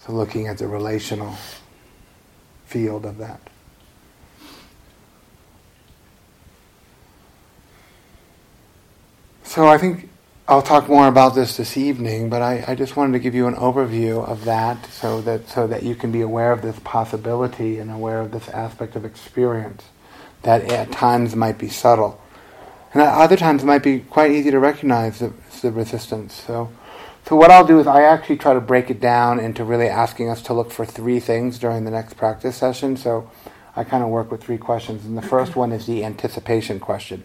So 0.00 0.12
looking 0.12 0.46
at 0.46 0.58
the 0.58 0.66
relational 0.66 1.36
field 2.64 3.04
of 3.04 3.18
that. 3.18 3.40
So 9.42 9.66
I 9.66 9.78
think 9.78 10.08
I'll 10.46 10.62
talk 10.62 10.88
more 10.88 11.06
about 11.06 11.34
this 11.34 11.56
this 11.56 11.76
evening, 11.76 12.28
but 12.28 12.40
I, 12.40 12.64
I, 12.66 12.74
just 12.74 12.96
wanted 12.96 13.12
to 13.12 13.18
give 13.18 13.34
you 13.34 13.46
an 13.46 13.54
overview 13.54 14.24
of 14.26 14.44
that 14.44 14.84
so 14.86 15.20
that 15.22 15.48
so 15.48 15.66
that 15.66 15.82
you 15.82 15.94
can 15.94 16.10
be 16.10 16.22
aware 16.22 16.50
of 16.52 16.62
this 16.62 16.78
possibility 16.80 17.78
and 17.78 17.90
aware 17.90 18.20
of 18.20 18.32
this 18.32 18.48
aspect 18.48 18.96
of 18.96 19.04
experience 19.04 19.84
that 20.42 20.64
at 20.72 20.90
times 20.90 21.36
might 21.36 21.58
be 21.58 21.68
subtle. 21.68 22.20
And 22.92 23.02
at 23.02 23.14
other 23.14 23.36
times 23.36 23.62
it 23.62 23.66
might 23.66 23.82
be 23.82 24.00
quite 24.00 24.30
easy 24.30 24.50
to 24.50 24.58
recognize 24.58 25.18
the, 25.20 25.32
the 25.62 25.70
resistance. 25.70 26.34
So 26.34 26.70
so 27.26 27.36
what 27.36 27.50
I'll 27.50 27.66
do 27.66 27.78
is 27.78 27.86
I 27.86 28.02
actually 28.02 28.38
try 28.38 28.54
to 28.54 28.60
break 28.60 28.90
it 28.90 29.00
down 29.00 29.38
into 29.38 29.64
really 29.64 29.88
asking 29.88 30.30
us 30.30 30.42
to 30.42 30.54
look 30.54 30.70
for 30.72 30.84
three 30.84 31.20
things 31.20 31.58
during 31.58 31.84
the 31.84 31.90
next 31.90 32.14
practice 32.14 32.56
session. 32.56 32.96
So 32.96 33.30
I 33.76 33.84
kind 33.84 34.02
of 34.02 34.08
work 34.08 34.30
with 34.30 34.42
three 34.42 34.58
questions. 34.58 35.04
And 35.04 35.16
the 35.16 35.22
first 35.22 35.54
one 35.54 35.72
is 35.72 35.86
the 35.86 36.04
anticipation 36.04 36.80
question, 36.80 37.24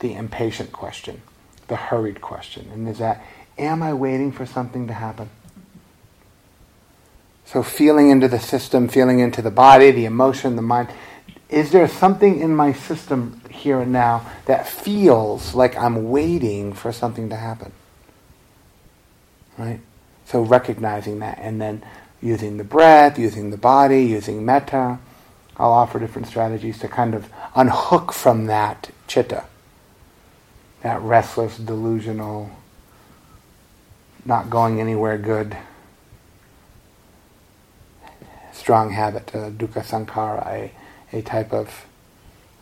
the 0.00 0.14
impatient 0.14 0.72
question, 0.72 1.22
the 1.68 1.76
hurried 1.76 2.20
question. 2.20 2.68
And 2.72 2.88
is 2.88 2.98
that, 2.98 3.24
am 3.58 3.82
I 3.82 3.94
waiting 3.94 4.32
for 4.32 4.46
something 4.46 4.86
to 4.88 4.94
happen? 4.94 5.30
So 7.44 7.62
feeling 7.62 8.10
into 8.10 8.26
the 8.26 8.40
system, 8.40 8.88
feeling 8.88 9.20
into 9.20 9.42
the 9.42 9.50
body, 9.50 9.90
the 9.90 10.06
emotion, 10.06 10.56
the 10.56 10.62
mind. 10.62 10.88
Is 11.48 11.70
there 11.70 11.88
something 11.88 12.40
in 12.40 12.56
my 12.56 12.72
system 12.72 13.40
here 13.50 13.80
and 13.80 13.92
now 13.92 14.26
that 14.46 14.66
feels 14.66 15.54
like 15.54 15.76
I'm 15.76 16.08
waiting 16.10 16.72
for 16.72 16.92
something 16.92 17.28
to 17.28 17.36
happen? 17.36 17.72
right? 19.58 19.80
So 20.26 20.42
recognizing 20.42 21.18
that 21.20 21.38
and 21.38 21.60
then 21.60 21.84
using 22.20 22.56
the 22.56 22.64
breath, 22.64 23.18
using 23.18 23.50
the 23.50 23.56
body, 23.56 24.04
using 24.04 24.44
metta. 24.44 24.98
I'll 25.56 25.72
offer 25.72 25.98
different 25.98 26.26
strategies 26.26 26.78
to 26.80 26.88
kind 26.88 27.14
of 27.14 27.28
unhook 27.54 28.12
from 28.12 28.46
that 28.46 28.90
chitta, 29.06 29.44
that 30.82 31.00
restless, 31.00 31.56
delusional, 31.58 32.50
not 34.24 34.50
going 34.50 34.80
anywhere 34.80 35.18
good, 35.18 35.56
strong 38.52 38.90
habit, 38.90 39.32
uh, 39.34 39.50
dukkha 39.50 39.84
sankhara, 39.84 40.46
a, 40.46 40.72
a 41.14 41.22
type 41.22 41.52
of 41.52 41.86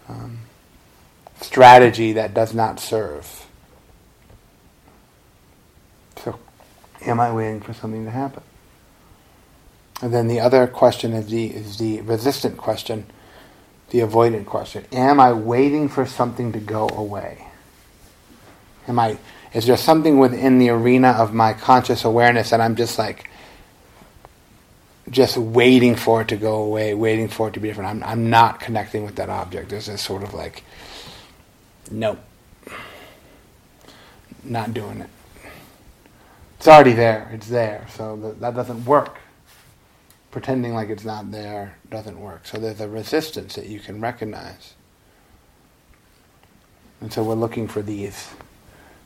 um, 0.08 0.40
strategy 1.40 2.12
that 2.12 2.34
does 2.34 2.54
not 2.54 2.78
serve. 2.78 3.46
So, 6.22 6.38
am 7.00 7.18
I 7.18 7.32
waiting 7.32 7.60
for 7.60 7.72
something 7.72 8.04
to 8.04 8.10
happen? 8.10 8.42
And 10.02 10.12
then 10.12 10.28
the 10.28 10.40
other 10.40 10.66
question 10.66 11.12
is 11.14 11.28
the, 11.28 11.46
is 11.46 11.78
the 11.78 12.02
resistant 12.02 12.58
question, 12.58 13.06
the 13.90 14.00
avoidant 14.00 14.46
question. 14.46 14.84
Am 14.92 15.18
I 15.18 15.32
waiting 15.32 15.88
for 15.88 16.04
something 16.04 16.52
to 16.52 16.58
go 16.58 16.88
away? 16.88 17.46
Am 18.86 18.98
I, 18.98 19.16
is 19.54 19.66
there 19.66 19.76
something 19.76 20.18
within 20.18 20.58
the 20.58 20.70
arena 20.70 21.10
of 21.12 21.32
my 21.32 21.54
conscious 21.54 22.04
awareness 22.04 22.50
that 22.50 22.60
I'm 22.60 22.76
just 22.76 22.98
like, 22.98 23.30
just 25.12 25.36
waiting 25.36 25.94
for 25.94 26.22
it 26.22 26.28
to 26.28 26.36
go 26.36 26.64
away, 26.64 26.94
waiting 26.94 27.28
for 27.28 27.48
it 27.48 27.54
to 27.54 27.60
be 27.60 27.68
different? 27.68 27.90
I'm, 27.90 28.02
I'm 28.02 28.30
not 28.30 28.58
connecting 28.58 29.04
with 29.04 29.16
that 29.16 29.28
object. 29.28 29.68
There's 29.68 29.86
this 29.86 30.02
sort 30.02 30.24
of 30.24 30.34
like, 30.34 30.64
nope, 31.90 32.18
not 34.42 34.74
doing 34.74 35.00
it. 35.00 35.10
It's 36.58 36.68
already 36.68 36.92
there. 36.92 37.30
It's 37.32 37.48
there. 37.48 37.86
So 37.96 38.16
that, 38.16 38.40
that 38.40 38.54
doesn't 38.54 38.84
work. 38.84 39.18
Pretending 40.30 40.74
like 40.74 40.88
it's 40.88 41.04
not 41.04 41.30
there 41.30 41.76
doesn't 41.90 42.18
work. 42.18 42.46
So 42.46 42.58
there's 42.58 42.80
a 42.80 42.88
resistance 42.88 43.54
that 43.56 43.66
you 43.66 43.80
can 43.80 44.00
recognize. 44.00 44.74
And 47.00 47.12
so 47.12 47.22
we're 47.22 47.34
looking 47.34 47.68
for 47.68 47.82
these 47.82 48.28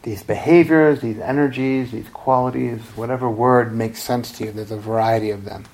these 0.02 0.22
behaviors, 0.22 1.00
these 1.00 1.18
energies, 1.18 1.90
these 1.90 2.08
qualities, 2.10 2.80
whatever 2.94 3.28
word 3.28 3.74
makes 3.74 4.00
sense 4.00 4.30
to 4.38 4.44
you, 4.44 4.52
there's 4.52 4.70
a 4.70 4.76
variety 4.76 5.30
of 5.30 5.44
them. 5.44 5.64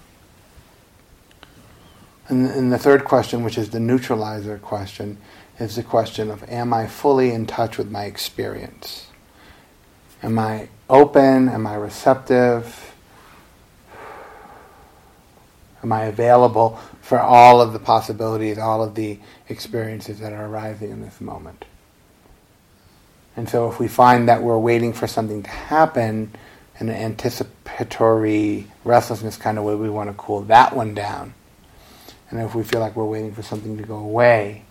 And, 2.33 2.47
and 2.47 2.73
the 2.73 2.79
third 2.79 3.05
question, 3.05 3.45
which 3.45 3.59
is 3.59 3.68
the 3.68 3.79
neutralizer 3.79 4.57
question, 4.57 5.18
is 5.59 5.77
the 5.77 5.83
question 5.83 6.31
of 6.31 6.42
Am 6.49 6.73
I 6.73 6.87
fully 6.87 7.31
in 7.31 7.45
touch 7.45 7.77
with 7.77 7.90
my 7.90 8.05
experience? 8.05 9.09
Am 10.23 10.38
I 10.38 10.71
open? 10.88 11.51
Am 11.51 11.66
I 11.66 11.75
receptive? 11.75 12.95
Am 15.83 15.92
I 15.92 16.05
available 16.05 16.81
for 17.03 17.21
all 17.21 17.61
of 17.61 17.75
the 17.75 17.79
possibilities, 17.79 18.57
all 18.57 18.83
of 18.83 18.95
the 18.95 19.18
experiences 19.51 20.18
that 20.21 20.33
are 20.33 20.47
arising 20.47 20.90
in 20.90 21.03
this 21.03 21.21
moment? 21.21 21.66
And 23.37 23.47
so 23.47 23.71
if 23.71 23.79
we 23.79 23.88
find 23.88 24.27
that 24.31 24.42
we're 24.42 24.59
waiting 24.59 24.95
for 24.95 25.07
something 25.07 25.42
to 25.42 25.51
happen, 25.51 26.35
in 26.81 26.88
an 26.88 26.97
anticipatory 26.97 28.68
restlessness 28.85 29.37
kind 29.37 29.59
of 29.59 29.64
way, 29.64 29.75
we 29.75 29.90
want 29.90 30.09
to 30.09 30.14
cool 30.14 30.40
that 30.45 30.75
one 30.75 30.95
down. 30.95 31.35
And 32.33 32.40
if 32.40 32.55
we 32.55 32.64
feel 32.64 32.81
like 32.81 32.97
we're 32.97 33.05
waiting 33.05 33.33
for 33.33 33.42
something 33.42 33.77
to 33.77 33.85
go 33.85 33.97
away, 33.97 34.64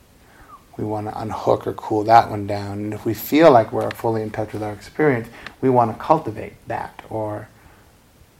we 0.77 0.83
want 0.83 1.07
to 1.07 1.21
unhook 1.21 1.67
or 1.67 1.73
cool 1.73 2.03
that 2.05 2.29
one 2.29 2.47
down. 2.47 2.79
And 2.79 2.93
if 2.93 3.05
we 3.05 3.13
feel 3.13 3.51
like 3.51 3.71
we're 3.71 3.91
fully 3.91 4.23
in 4.23 4.31
touch 4.31 4.51
with 4.51 4.63
our 4.63 4.73
experience, 4.73 5.29
we 5.61 5.69
want 5.69 5.95
to 5.95 6.03
cultivate 6.03 6.53
that 6.67 7.01
or 7.09 7.47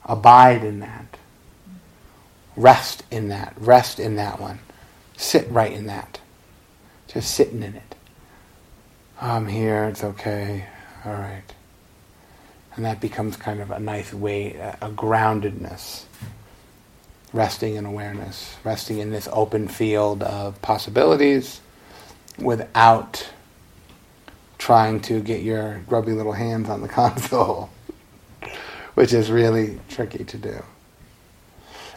abide 0.04 0.64
in 0.64 0.80
that. 0.80 1.18
Rest 2.56 3.04
in 3.12 3.30
that. 3.30 3.54
Rest 3.58 4.00
in 4.00 4.16
that 4.16 4.42
one. 4.42 4.60
Sit 5.18 5.50
right 5.52 5.72
in 5.72 5.86
that. 5.86 6.20
Just 7.08 7.36
sitting 7.36 7.62
in 7.62 7.76
it. 7.76 7.96
I'm 9.22 9.48
here, 9.48 9.84
it's 9.84 10.04
okay, 10.04 10.66
all 11.06 11.14
right. 11.14 11.44
And 12.76 12.86
that 12.86 13.00
becomes 13.00 13.38
kind 13.38 13.60
of 13.62 13.70
a 13.70 13.80
nice 13.80 14.12
way, 14.12 14.56
a, 14.56 14.90
groundedness. 14.90 16.06
Resting 17.34 17.76
in 17.76 17.86
awareness, 17.86 18.56
resting 18.64 19.00
in 19.00 19.12
this 19.12 19.30
open 19.32 19.68
field 19.68 20.22
of 20.22 20.62
possibilities 20.62 21.62
without 22.38 23.30
trying 24.58 25.00
to 25.02 25.22
get 25.22 25.42
your 25.42 25.80
grubby 25.88 26.12
little 26.12 26.34
hands 26.34 26.70
on 26.70 26.82
the 26.82 26.88
console, 27.02 27.70
which 28.96 29.14
is 29.14 29.32
really 29.32 29.80
tricky 29.90 30.24
to 30.24 30.38
do. 30.38 30.64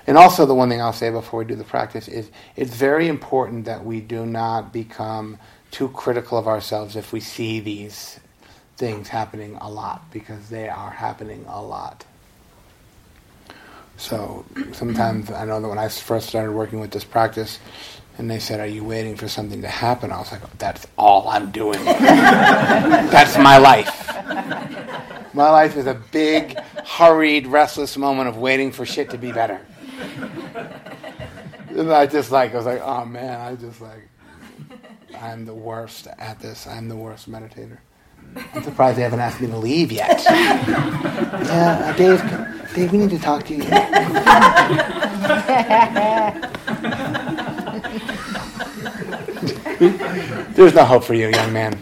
And 0.07 0.19
also, 0.19 0.45
the 0.45 0.55
one 0.55 0.69
thing 0.69 0.83
I'll 0.83 0.93
say 0.93 1.11
before 1.11 1.41
we 1.41 1.45
do 1.47 1.57
the 1.57 1.65
practice 1.65 2.09
is 2.09 2.31
it's 2.57 2.75
very 2.75 3.09
important 3.09 3.65
that 3.65 3.85
we 3.85 4.01
do 4.01 4.27
not 4.27 4.73
become 4.73 5.39
too 5.71 5.89
critical 5.89 6.39
of 6.39 6.47
ourselves 6.47 6.95
if 6.95 7.13
we 7.13 7.21
see 7.21 7.61
these 7.61 8.21
things 8.77 9.09
happening 9.09 9.57
a 9.61 9.71
lot, 9.71 10.11
because 10.11 10.49
they 10.49 10.69
are 10.69 10.91
happening 10.91 11.45
a 11.49 11.63
lot. 11.63 12.05
So 13.97 14.45
sometimes 14.73 15.31
I 15.31 15.45
know 15.45 15.61
that 15.61 15.69
when 15.69 15.79
I 15.79 15.89
first 15.89 16.29
started 16.29 16.53
working 16.53 16.81
with 16.81 16.91
this 16.91 17.05
practice, 17.05 17.59
and 18.19 18.31
they 18.31 18.39
said, 18.39 18.61
Are 18.61 18.67
you 18.67 18.85
waiting 18.85 19.17
for 19.17 19.29
something 19.29 19.63
to 19.63 19.69
happen? 19.69 20.13
I 20.13 20.19
was 20.19 20.31
like, 20.33 20.59
That's 20.59 20.87
all 20.97 21.29
I'm 21.29 21.51
doing. 21.51 21.85
That's 21.85 23.37
my 23.37 23.59
life. 23.59 24.09
My 25.35 25.51
life 25.51 25.77
is 25.77 25.87
a 25.87 25.95
big, 26.13 26.59
hurried, 26.85 27.47
restless 27.47 27.97
moment 27.97 28.29
of 28.29 28.37
waiting 28.37 28.71
for 28.71 28.87
shit 28.87 29.11
to 29.11 29.19
be 29.19 29.33
better. 29.33 29.61
And 31.71 31.93
I 31.93 32.07
just 32.07 32.31
like, 32.31 32.53
I 32.55 32.57
was 32.57 32.67
like, 32.67 32.81
Oh 32.83 33.05
man, 33.05 33.41
I 33.41 33.57
just 33.57 33.81
like, 33.81 34.09
I'm 35.21 35.45
the 35.45 35.55
worst 35.55 36.07
at 36.19 36.39
this. 36.41 36.67
I'm 36.67 36.89
the 36.89 36.97
worst 36.97 37.31
meditator. 37.31 37.79
I'm 38.37 38.63
surprised 38.63 38.99
they 38.99 39.03
haven't 39.03 39.21
asked 39.21 39.41
me 39.41 39.47
to 39.49 39.57
leave 39.57 39.93
yet. 39.93 40.23
yeah, 40.25 41.81
uh, 41.85 41.93
Dave, 41.97 42.21
Dave, 42.75 42.93
we 42.93 42.99
need 42.99 43.11
to 43.11 43.19
talk 43.19 43.45
to 43.47 43.55
you. 43.55 43.63
There's 50.55 50.75
no 50.75 50.85
hope 50.85 51.05
for 51.05 51.15
you, 51.15 51.29
young 51.29 51.53
man. 51.53 51.79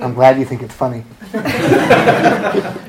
I'm 0.00 0.14
glad 0.14 0.38
you 0.38 0.46
think 0.46 0.62
it's 0.62 0.74
funny. 0.74 1.04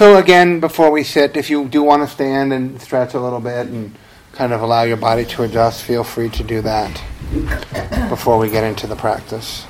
so 0.00 0.16
again, 0.16 0.60
before 0.60 0.90
we 0.90 1.02
sit, 1.02 1.36
if 1.36 1.50
you 1.50 1.68
do 1.68 1.82
want 1.82 2.02
to 2.02 2.08
stand 2.08 2.54
and 2.54 2.80
stretch 2.80 3.12
a 3.12 3.20
little 3.20 3.38
bit 3.38 3.66
and 3.66 3.94
kind 4.32 4.54
of 4.54 4.62
allow 4.62 4.82
your 4.82 4.96
body 4.96 5.26
to 5.26 5.42
adjust, 5.42 5.82
feel 5.82 6.04
free 6.04 6.30
to 6.30 6.42
do 6.42 6.62
that 6.62 6.90
before 8.08 8.38
we 8.38 8.48
get 8.48 8.64
into 8.64 8.86
the 8.86 8.96
practice. 8.96 9.66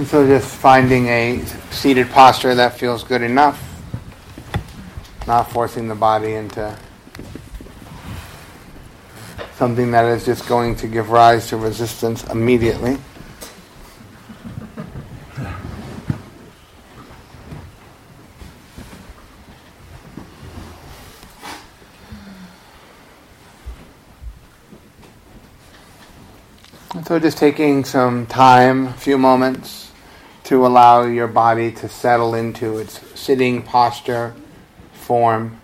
And 0.00 0.08
so 0.08 0.26
just 0.26 0.49
finding 0.60 1.06
a 1.08 1.42
seated 1.70 2.10
posture 2.10 2.54
that 2.54 2.78
feels 2.78 3.02
good 3.02 3.22
enough, 3.22 3.58
not 5.26 5.50
forcing 5.50 5.88
the 5.88 5.94
body 5.94 6.34
into 6.34 6.76
something 9.54 9.90
that 9.90 10.04
is 10.04 10.26
just 10.26 10.46
going 10.46 10.76
to 10.76 10.86
give 10.86 11.08
rise 11.08 11.48
to 11.48 11.56
resistance 11.56 12.24
immediately. 12.24 12.98
So 27.06 27.18
just 27.18 27.38
taking 27.38 27.86
some 27.86 28.26
time, 28.26 28.88
a 28.88 28.92
few 28.92 29.16
moments, 29.16 29.89
to 30.50 30.66
allow 30.66 31.04
your 31.04 31.28
body 31.28 31.70
to 31.70 31.88
settle 31.88 32.34
into 32.34 32.76
its 32.78 32.98
sitting 33.16 33.62
posture, 33.62 34.34
form. 34.92 35.60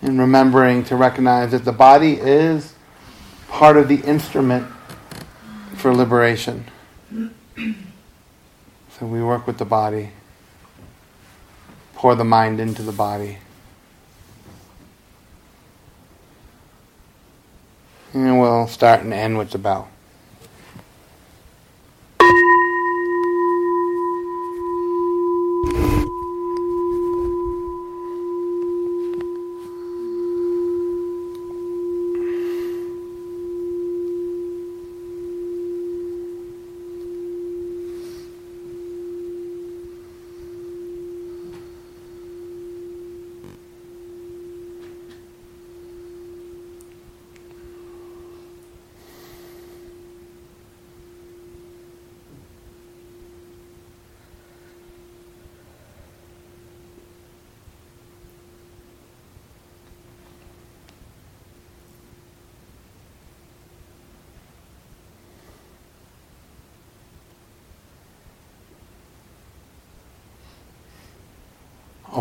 And 0.00 0.20
remembering 0.20 0.84
to 0.84 0.94
recognize 0.94 1.50
that 1.50 1.64
the 1.64 1.72
body 1.72 2.12
is 2.12 2.74
part 3.48 3.76
of 3.76 3.88
the 3.88 4.02
instrument 4.02 4.68
for 5.74 5.92
liberation. 5.92 6.64
So 7.56 9.06
we 9.06 9.20
work 9.20 9.48
with 9.48 9.58
the 9.58 9.64
body, 9.64 10.10
pour 12.04 12.14
the 12.14 12.22
mind 12.22 12.60
into 12.60 12.82
the 12.82 12.92
body. 12.92 13.38
And 18.12 18.38
we'll 18.38 18.66
start 18.66 19.00
and 19.00 19.14
end 19.14 19.38
with 19.38 19.52
the 19.52 19.56
bell. 19.56 19.88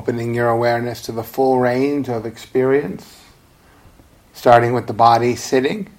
Opening 0.03 0.35
your 0.35 0.49
awareness 0.49 1.01
to 1.01 1.13
the 1.13 1.23
full 1.23 1.59
range 1.59 2.09
of 2.09 2.25
experience, 2.25 3.21
starting 4.33 4.73
with 4.73 4.85
the 4.85 4.91
body 4.91 5.33
sitting, 5.33 5.89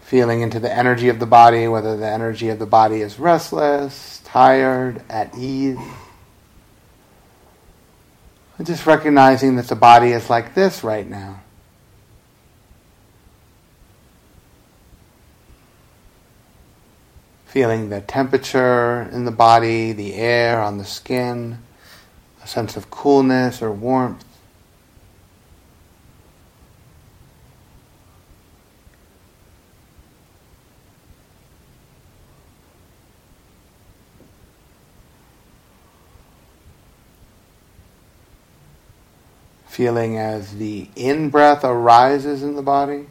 feeling 0.00 0.40
into 0.40 0.58
the 0.58 0.74
energy 0.74 1.10
of 1.10 1.18
the 1.18 1.26
body, 1.26 1.68
whether 1.68 1.98
the 1.98 2.08
energy 2.08 2.48
of 2.48 2.58
the 2.58 2.64
body 2.64 3.02
is 3.02 3.18
restless, 3.18 4.22
tired, 4.24 5.02
at 5.10 5.36
ease. 5.36 5.76
And 8.56 8.66
just 8.66 8.86
recognizing 8.86 9.56
that 9.56 9.68
the 9.68 9.76
body 9.76 10.12
is 10.12 10.30
like 10.30 10.54
this 10.54 10.82
right 10.82 11.06
now. 11.06 11.42
Feeling 17.50 17.88
the 17.88 18.00
temperature 18.00 19.08
in 19.10 19.24
the 19.24 19.30
body, 19.32 19.90
the 19.92 20.14
air 20.14 20.62
on 20.62 20.78
the 20.78 20.84
skin, 20.84 21.58
a 22.44 22.46
sense 22.46 22.76
of 22.76 22.92
coolness 22.92 23.60
or 23.60 23.72
warmth. 23.72 24.24
Feeling 39.66 40.16
as 40.16 40.58
the 40.58 40.88
in 40.94 41.30
breath 41.30 41.64
arises 41.64 42.44
in 42.44 42.54
the 42.54 42.62
body. 42.62 43.06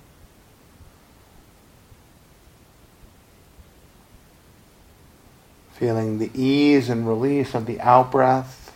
Feeling 5.80 6.20
the 6.20 6.30
ease 6.34 6.90
and 6.90 7.08
release 7.08 7.56
of 7.56 7.66
the 7.66 7.80
out 7.80 8.12
breath. 8.12 8.76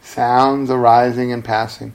Sounds 0.00 0.70
arising 0.70 1.32
and 1.32 1.44
passing. 1.44 1.94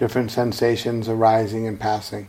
Different 0.00 0.30
sensations 0.30 1.10
arising 1.10 1.66
and 1.66 1.78
passing. 1.78 2.26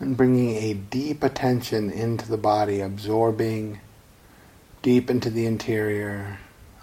And 0.00 0.16
bringing 0.16 0.56
a 0.56 0.72
deep 0.72 1.22
attention 1.22 1.90
into 1.90 2.26
the 2.26 2.38
body, 2.38 2.80
absorbing 2.80 3.80
deep 4.80 5.10
into 5.10 5.28
the 5.28 5.44
interior, 5.44 6.38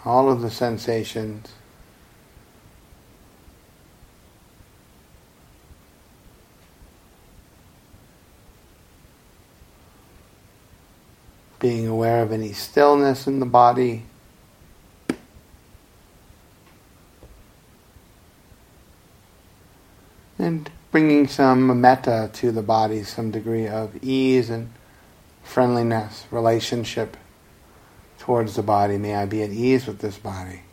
all 0.06 0.32
of 0.32 0.41
the 0.41 0.51
sensations. 0.51 1.51
Being 11.60 11.88
aware 11.88 12.21
of 12.21 12.32
any 12.32 12.53
stillness 12.53 13.25
in 13.25 13.39
the 13.39 13.47
body. 13.47 14.03
And 20.38 20.69
bringing 20.97 21.27
some 21.27 21.79
metta 21.79 22.27
to 22.33 22.51
the 22.51 22.63
body, 22.63 23.03
some 23.03 23.29
degree 23.29 23.67
of 23.67 23.95
ease 24.03 24.49
and 24.49 24.67
friendliness, 25.43 26.25
relationship 26.31 27.15
towards 28.17 28.55
the 28.55 28.63
body. 28.63 28.97
May 28.97 29.13
I 29.13 29.27
be 29.27 29.43
at 29.43 29.51
ease 29.51 29.86
with 29.86 29.99
this 29.99 30.17
body. 30.17 30.63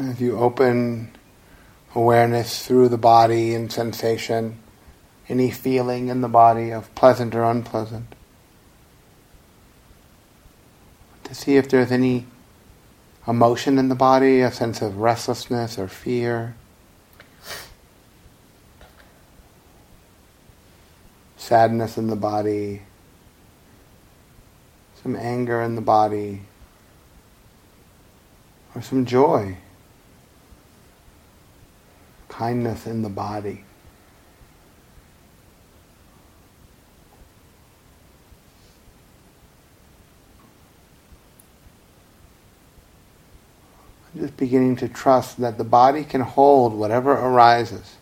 As 0.00 0.18
you 0.18 0.38
open 0.38 1.10
awareness 1.94 2.64
through 2.66 2.88
the 2.88 2.96
body 2.96 3.54
and 3.54 3.70
sensation, 3.70 4.58
any 5.28 5.50
feeling 5.50 6.08
in 6.08 6.22
the 6.22 6.28
body 6.28 6.70
of 6.70 6.94
pleasant 6.94 7.34
or 7.34 7.44
unpleasant, 7.44 8.14
to 11.24 11.34
see 11.34 11.58
if 11.58 11.68
there's 11.68 11.92
any 11.92 12.26
emotion 13.28 13.78
in 13.78 13.90
the 13.90 13.94
body, 13.94 14.40
a 14.40 14.50
sense 14.50 14.80
of 14.80 14.96
restlessness 14.96 15.78
or 15.78 15.86
fear. 15.86 16.54
Sadness 21.36 21.98
in 21.98 22.06
the 22.06 22.16
body, 22.16 22.82
some 25.02 25.14
anger 25.14 25.60
in 25.60 25.74
the 25.74 25.82
body, 25.82 26.40
or 28.74 28.80
some 28.80 29.04
joy 29.04 29.58
kindness 32.40 32.86
in 32.86 33.02
the 33.02 33.08
body. 33.10 33.62
I'm 44.14 44.22
just 44.22 44.38
beginning 44.38 44.76
to 44.76 44.88
trust 44.88 45.38
that 45.42 45.58
the 45.58 45.64
body 45.64 46.02
can 46.02 46.22
hold 46.22 46.72
whatever 46.72 47.12
arises. 47.12 47.96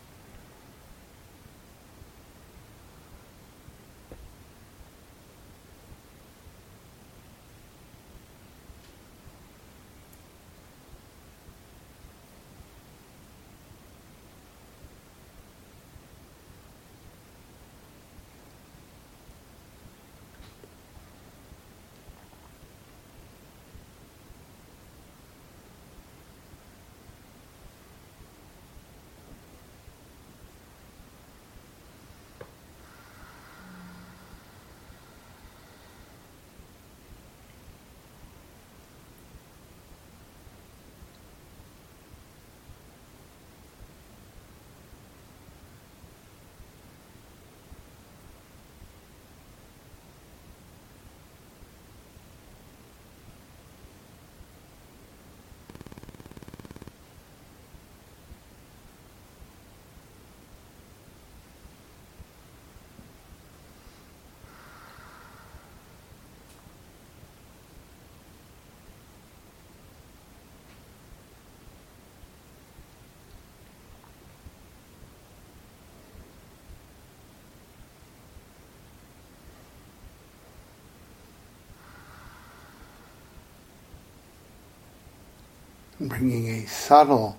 Bringing 85.99 86.47
a 86.49 86.65
subtle 86.65 87.37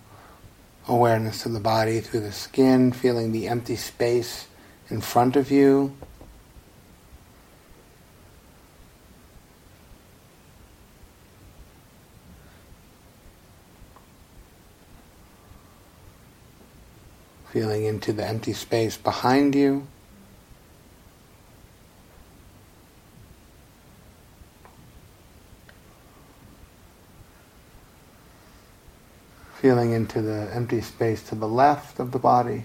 awareness 0.86 1.42
to 1.42 1.48
the 1.48 1.60
body 1.60 2.00
through 2.00 2.20
the 2.20 2.32
skin, 2.32 2.92
feeling 2.92 3.32
the 3.32 3.48
empty 3.48 3.76
space 3.76 4.46
in 4.90 5.00
front 5.00 5.36
of 5.36 5.50
you. 5.50 5.96
Feeling 17.50 17.84
into 17.84 18.12
the 18.12 18.24
empty 18.24 18.52
space 18.52 18.96
behind 18.96 19.54
you. 19.54 19.86
Feeling 29.60 29.92
into 29.92 30.22
the 30.22 30.50
empty 30.54 30.80
space 30.80 31.22
to 31.22 31.34
the 31.34 31.46
left 31.46 32.00
of 32.00 32.12
the 32.12 32.18
body. 32.18 32.64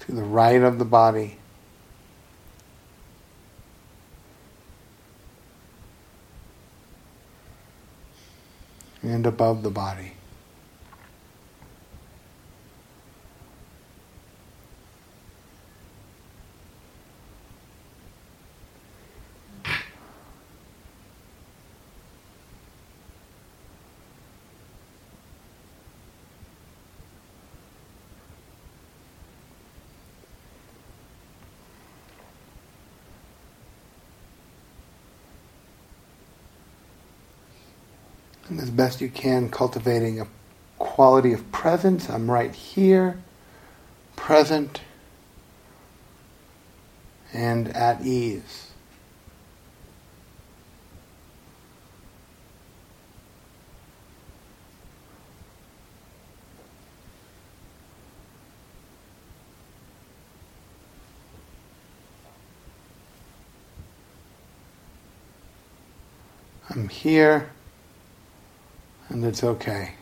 To 0.00 0.12
the 0.12 0.22
right 0.22 0.62
of 0.62 0.78
the 0.78 0.84
body. 0.84 1.38
And 9.02 9.26
above 9.26 9.64
the 9.64 9.70
body. 9.70 10.12
As 38.60 38.70
best 38.70 39.00
you 39.00 39.08
can, 39.08 39.48
cultivating 39.48 40.20
a 40.20 40.26
quality 40.78 41.32
of 41.32 41.50
presence. 41.52 42.08
I'm 42.08 42.30
right 42.30 42.54
here, 42.54 43.18
present, 44.16 44.80
and 47.32 47.68
at 47.68 48.02
ease. 48.02 48.70
I'm 66.70 66.88
here 66.88 67.50
and 69.14 69.24
it's 69.24 69.44
okay. 69.44 69.92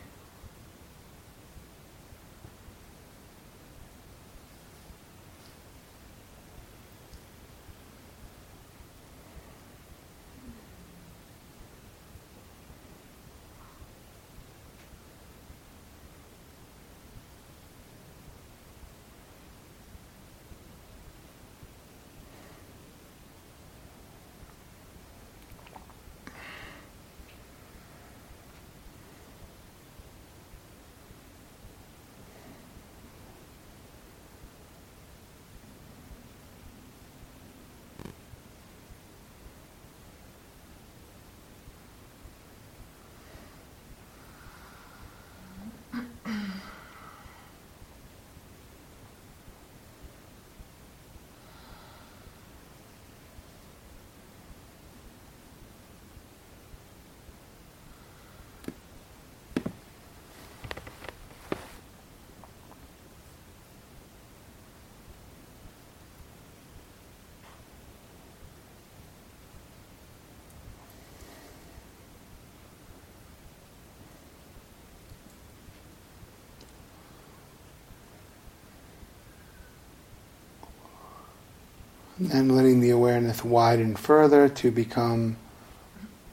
And 82.19 82.55
letting 82.55 82.79
the 82.79 82.91
awareness 82.91 83.43
widen 83.43 83.95
further 83.95 84.47
to 84.47 84.71
become 84.71 85.37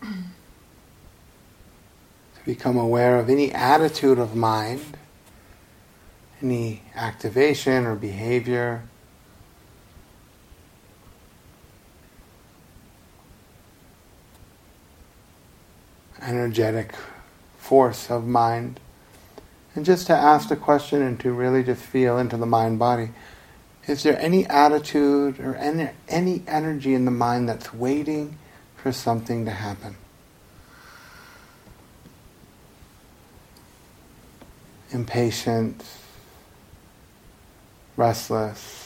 to 0.03 0.09
become 2.45 2.77
aware 2.77 3.19
of 3.19 3.29
any 3.29 3.53
attitude 3.53 4.19
of 4.19 4.35
mind, 4.35 4.97
any 6.43 6.83
activation 6.95 7.87
or 7.87 7.95
behavior. 7.95 8.83
energetic 16.23 16.95
force 17.57 18.11
of 18.11 18.27
mind 18.27 18.79
and 19.75 19.87
just 19.87 20.07
to 20.07 20.13
ask 20.13 20.51
the 20.51 20.57
question 20.57 21.01
and 21.01 21.19
to 21.19 21.33
really 21.33 21.63
just 21.63 21.83
feel 21.83 22.19
into 22.19 22.37
the 22.37 22.45
mind 22.45 22.79
body 22.79 23.09
is 23.87 24.03
there 24.03 24.19
any 24.21 24.47
attitude 24.47 25.41
or 25.41 25.55
any, 25.57 25.91
any 26.09 26.43
energy 26.47 26.95
in 26.95 27.05
the 27.05 27.11
mind 27.11 27.49
that's 27.49 27.73
waiting 27.73 28.39
for 28.77 28.93
something 28.93 29.45
to 29.47 29.51
happen? 29.51 29.97
Impatient, 34.93 35.85
restless. 37.97 38.81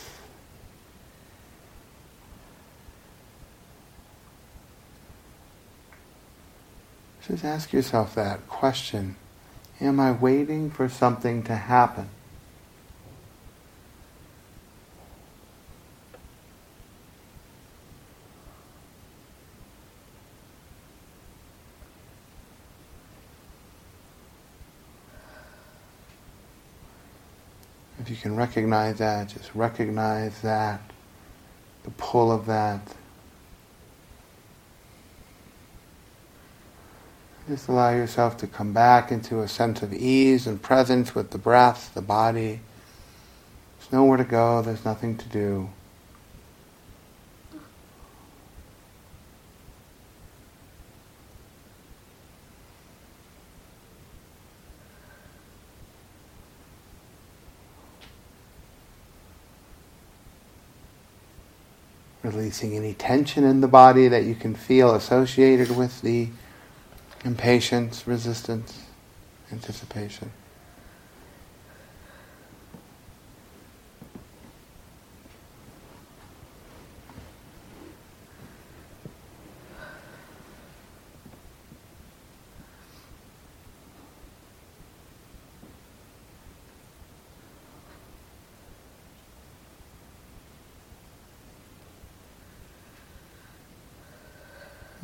Just 7.26 7.44
ask 7.44 7.72
yourself 7.72 8.14
that 8.16 8.46
question. 8.48 9.16
Am 9.80 9.98
I 9.98 10.12
waiting 10.12 10.70
for 10.70 10.88
something 10.88 11.42
to 11.44 11.56
happen? 11.56 12.10
If 28.04 28.10
you 28.10 28.13
can 28.24 28.36
recognize 28.36 28.96
that, 28.96 29.28
just 29.28 29.54
recognize 29.54 30.40
that, 30.40 30.80
the 31.82 31.90
pull 31.90 32.32
of 32.32 32.46
that. 32.46 32.80
Just 37.46 37.68
allow 37.68 37.90
yourself 37.90 38.38
to 38.38 38.46
come 38.46 38.72
back 38.72 39.12
into 39.12 39.42
a 39.42 39.46
sense 39.46 39.82
of 39.82 39.92
ease 39.92 40.46
and 40.46 40.62
presence 40.62 41.14
with 41.14 41.32
the 41.32 41.38
breath, 41.38 41.92
the 41.92 42.00
body. 42.00 42.60
There's 43.78 43.92
nowhere 43.92 44.16
to 44.16 44.24
go, 44.24 44.62
there's 44.62 44.86
nothing 44.86 45.18
to 45.18 45.28
do. 45.28 45.68
Releasing 62.24 62.74
any 62.74 62.94
tension 62.94 63.44
in 63.44 63.60
the 63.60 63.68
body 63.68 64.08
that 64.08 64.24
you 64.24 64.34
can 64.34 64.54
feel 64.54 64.94
associated 64.94 65.76
with 65.76 66.00
the 66.00 66.28
impatience, 67.24 68.06
resistance, 68.06 68.82
anticipation. 69.52 70.30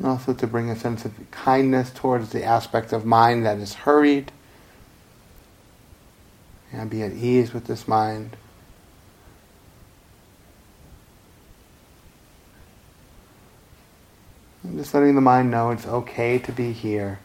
also 0.11 0.33
to 0.33 0.45
bring 0.45 0.69
a 0.69 0.75
sense 0.75 1.05
of 1.05 1.13
kindness 1.31 1.89
towards 1.89 2.29
the 2.31 2.43
aspect 2.43 2.91
of 2.91 3.05
mind 3.05 3.45
that 3.45 3.57
is 3.57 3.73
hurried. 3.73 4.31
And 6.73 6.89
be 6.89 7.01
at 7.01 7.13
ease 7.13 7.53
with 7.53 7.65
this 7.65 7.87
mind. 7.87 8.35
And 14.63 14.77
just 14.77 14.93
letting 14.93 15.15
the 15.15 15.21
mind 15.21 15.49
know 15.49 15.71
it's 15.71 15.87
okay 15.87 16.37
to 16.39 16.51
be 16.51 16.71
here. 16.71 17.19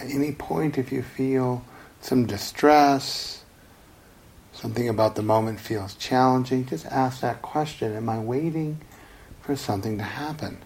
at 0.00 0.09
any 0.22 0.32
point, 0.32 0.78
if 0.78 0.92
you 0.92 1.02
feel 1.02 1.64
some 2.00 2.26
distress, 2.26 3.44
something 4.52 4.88
about 4.88 5.16
the 5.16 5.22
moment 5.22 5.60
feels 5.60 5.94
challenging, 5.94 6.66
just 6.66 6.86
ask 6.86 7.20
that 7.20 7.42
question 7.42 7.94
Am 7.94 8.08
I 8.08 8.18
waiting 8.18 8.80
for 9.42 9.56
something 9.56 9.98
to 9.98 10.04
happen? 10.04 10.58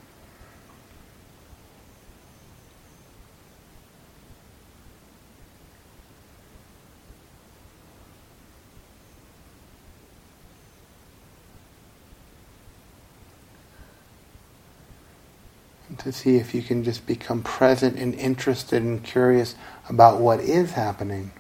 To 15.99 16.13
see 16.13 16.37
if 16.37 16.55
you 16.55 16.63
can 16.63 16.85
just 16.85 17.07
become 17.07 17.43
present 17.43 17.97
and 17.97 18.15
interested 18.15 18.83
and 18.83 19.03
curious 19.03 19.55
about 19.89 20.21
what 20.21 20.41
is 20.41 20.73
happening. 20.73 21.31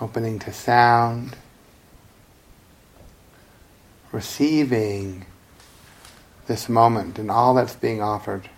Opening 0.00 0.38
to 0.40 0.52
sound, 0.52 1.36
receiving 4.12 5.26
this 6.46 6.68
moment 6.68 7.18
and 7.18 7.30
all 7.30 7.54
that's 7.54 7.76
being 7.76 8.02
offered. 8.02 8.48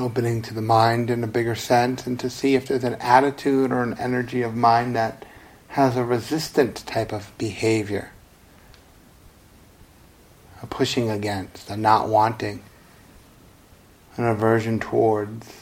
Opening 0.00 0.42
to 0.42 0.54
the 0.54 0.62
mind 0.62 1.10
in 1.10 1.22
a 1.22 1.26
bigger 1.26 1.54
sense 1.54 2.06
and 2.06 2.18
to 2.20 2.30
see 2.30 2.54
if 2.54 2.66
there's 2.66 2.84
an 2.84 2.94
attitude 2.94 3.72
or 3.72 3.82
an 3.82 3.96
energy 3.98 4.42
of 4.42 4.54
mind 4.54 4.96
that 4.96 5.24
has 5.68 5.96
a 5.96 6.04
resistant 6.04 6.84
type 6.86 7.12
of 7.12 7.32
behavior, 7.38 8.10
a 10.62 10.66
pushing 10.66 11.08
against, 11.10 11.70
a 11.70 11.76
not 11.76 12.08
wanting, 12.08 12.62
an 14.16 14.24
aversion 14.24 14.80
towards 14.80 15.52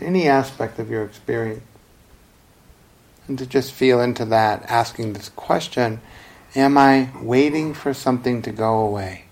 any 0.00 0.28
aspect 0.28 0.78
of 0.78 0.90
your 0.90 1.04
experience. 1.04 1.62
And 3.28 3.38
to 3.38 3.46
just 3.46 3.72
feel 3.72 4.00
into 4.00 4.24
that, 4.26 4.62
asking 4.70 5.12
this 5.12 5.28
question, 5.30 6.00
am 6.54 6.78
I 6.78 7.10
waiting 7.20 7.74
for 7.74 7.92
something 7.92 8.40
to 8.42 8.52
go 8.52 8.78
away? 8.78 9.25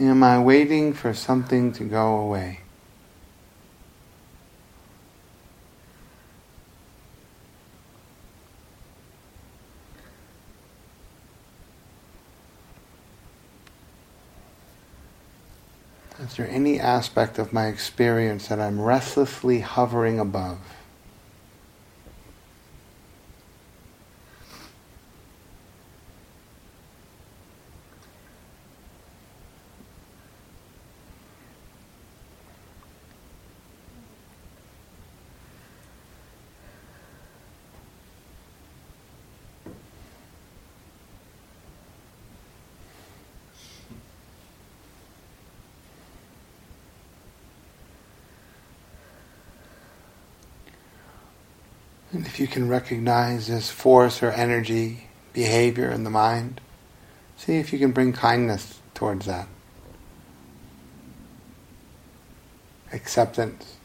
Am 0.00 0.22
I 0.22 0.38
waiting 0.38 0.92
for 0.92 1.12
something 1.12 1.72
to 1.72 1.82
go 1.82 2.18
away? 2.18 2.60
Is 16.20 16.36
there 16.36 16.48
any 16.48 16.78
aspect 16.78 17.40
of 17.40 17.52
my 17.52 17.66
experience 17.66 18.46
that 18.48 18.60
I'm 18.60 18.80
restlessly 18.80 19.60
hovering 19.60 20.20
above? 20.20 20.58
And 52.18 52.26
if 52.26 52.37
you 52.37 52.37
can 52.48 52.68
recognize 52.68 53.46
this 53.46 53.70
force 53.70 54.22
or 54.22 54.30
energy, 54.30 55.08
behavior 55.32 55.90
in 55.90 56.04
the 56.04 56.10
mind, 56.10 56.60
see 57.36 57.58
if 57.58 57.72
you 57.72 57.78
can 57.78 57.92
bring 57.92 58.12
kindness 58.12 58.80
towards 58.94 59.26
that. 59.26 59.46
Acceptance. 62.92 63.76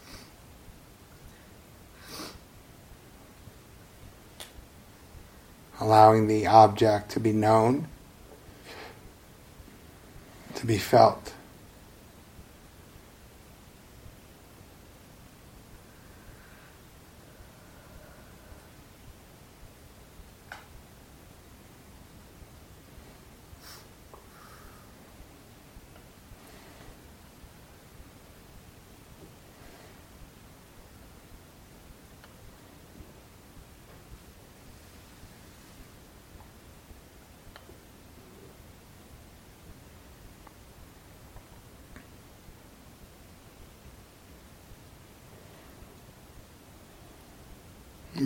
Allowing 5.80 6.28
the 6.28 6.48
object 6.48 7.12
to 7.12 7.20
be 7.20 7.34
known, 7.34 7.88
to 10.56 10.66
be 10.66 10.78
felt. 10.78 11.34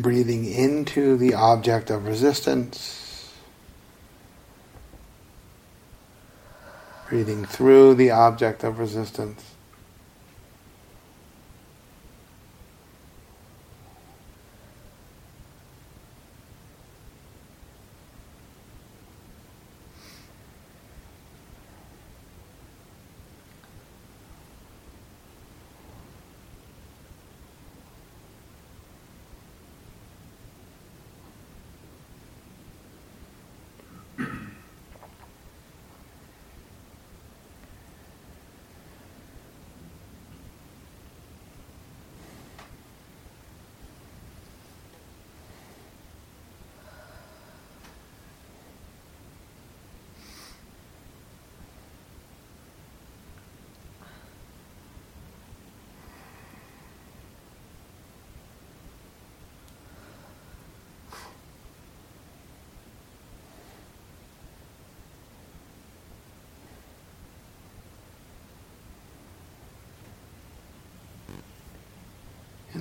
Breathing 0.02 0.46
into 0.46 1.18
the 1.18 1.34
object 1.34 1.90
of 1.90 2.06
resistance, 2.06 3.34
breathing 7.10 7.46
through 7.46 7.96
the 7.96 8.12
object 8.12 8.64
of 8.64 8.80
resistance. 8.80 9.57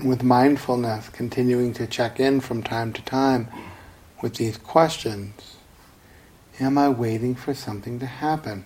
With 0.07 0.23
mindfulness, 0.23 1.09
continuing 1.09 1.73
to 1.75 1.87
check 1.87 2.19
in 2.21 2.41
from 2.41 2.63
time 2.63 2.93
to 2.93 3.03
time 3.03 3.49
with 4.23 4.37
these 4.37 4.57
questions. 4.57 5.57
Am 6.59 6.79
I 6.79 6.89
waiting 6.89 7.35
for 7.35 7.55
something 7.55 7.99
to 7.99 8.07
happen? 8.07 8.65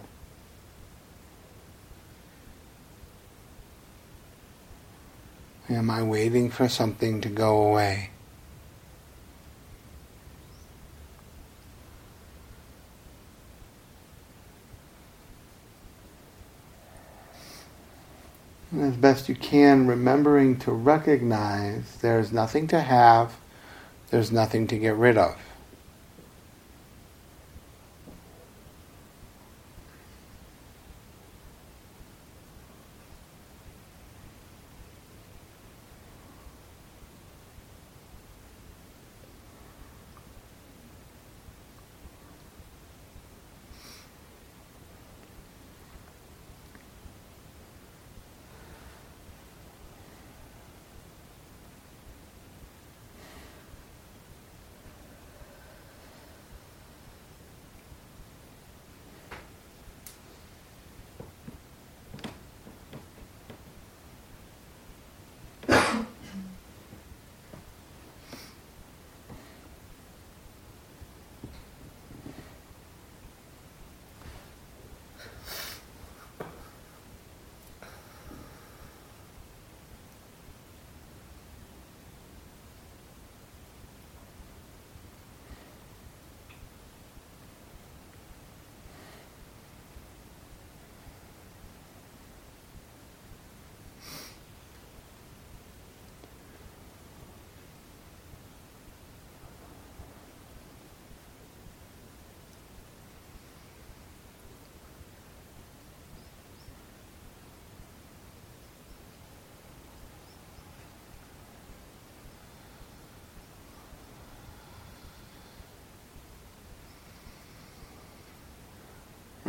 Am 5.68 5.90
I 5.90 6.02
waiting 6.02 6.50
for 6.50 6.68
something 6.68 7.20
to 7.20 7.28
go 7.28 7.62
away? 7.62 8.10
As 18.78 18.96
best 18.96 19.28
you 19.28 19.34
can, 19.34 19.86
remembering 19.86 20.58
to 20.60 20.72
recognize 20.72 21.96
there's 21.96 22.32
nothing 22.32 22.68
to 22.68 22.80
have, 22.80 23.36
there's 24.10 24.30
nothing 24.30 24.66
to 24.68 24.78
get 24.78 24.94
rid 24.94 25.18
of. 25.18 25.36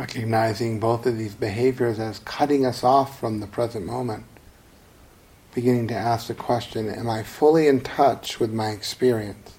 Recognizing 0.02 0.80
both 0.80 1.06
of 1.06 1.16
these 1.16 1.36
behaviors 1.36 2.00
as 2.00 2.18
cutting 2.18 2.66
us 2.66 2.82
off 2.82 3.20
from 3.20 3.38
the 3.38 3.46
present 3.46 3.86
moment, 3.86 4.24
beginning 5.54 5.86
to 5.86 5.94
ask 5.94 6.26
the 6.26 6.34
question 6.34 6.88
Am 6.88 7.08
I 7.08 7.22
fully 7.22 7.68
in 7.68 7.80
touch 7.82 8.40
with 8.40 8.52
my 8.52 8.70
experience? 8.70 9.52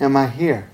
Am 0.00 0.16
I 0.16 0.28
here? 0.28 0.70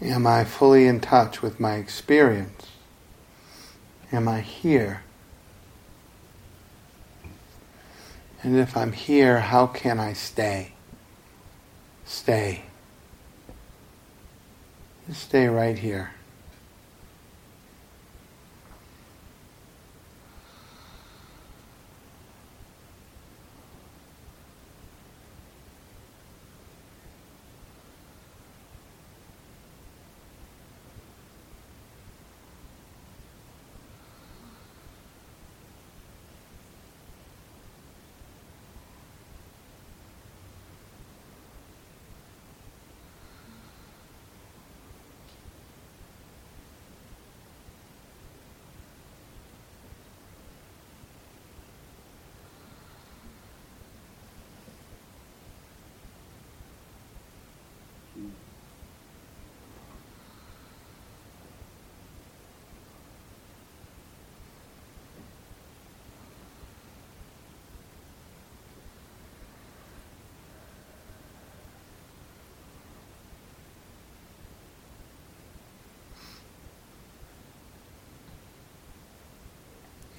Am 0.00 0.17
I 0.28 0.44
fully 0.44 0.86
in 0.86 1.00
touch 1.00 1.40
with 1.40 1.58
my 1.58 1.76
experience? 1.76 2.66
Am 4.12 4.28
I 4.28 4.40
here? 4.40 5.02
And 8.42 8.56
if 8.56 8.76
I'm 8.76 8.92
here, 8.92 9.40
how 9.40 9.66
can 9.66 9.98
I 9.98 10.12
stay? 10.12 10.72
Stay. 12.04 12.64
Just 15.06 15.22
stay 15.22 15.48
right 15.48 15.78
here. 15.78 16.10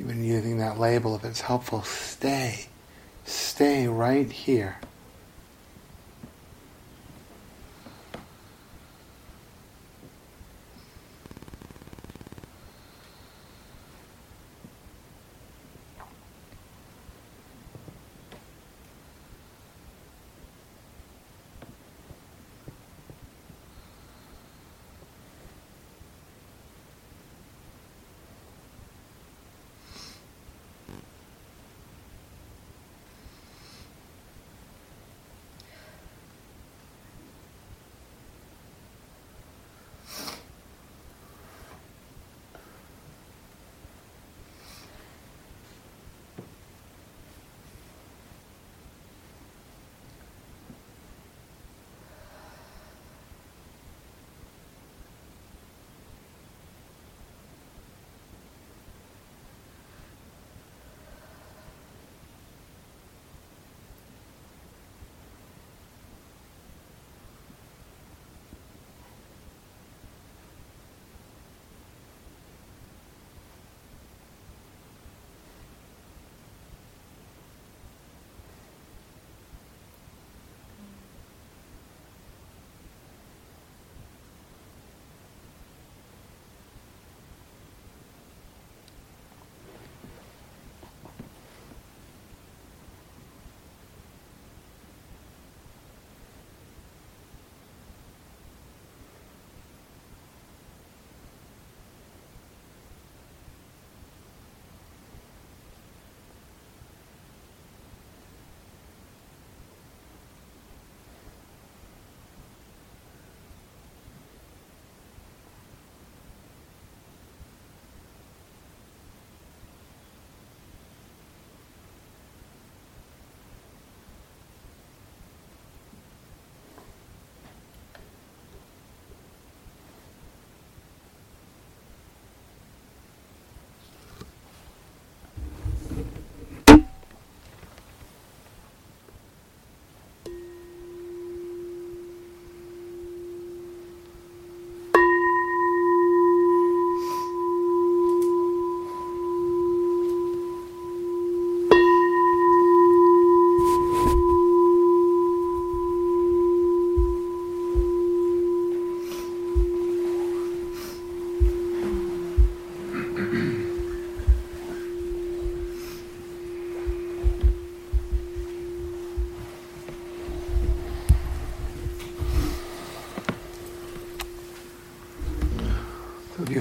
Even 0.09 0.23
using 0.23 0.57
that 0.57 0.79
label, 0.79 1.15
if 1.15 1.23
it's 1.23 1.41
helpful, 1.41 1.83
stay. 1.83 2.65
Stay 3.25 3.87
right 3.87 4.31
here. 4.31 4.77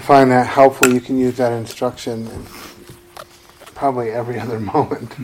Find 0.08 0.30
that 0.30 0.46
helpful, 0.46 0.90
you 0.90 1.02
can 1.02 1.18
use 1.18 1.36
that 1.36 1.52
instruction 1.52 2.26
in 2.28 2.46
probably 3.74 4.08
every 4.08 4.38
other 4.44 4.58
moment. 4.58 5.14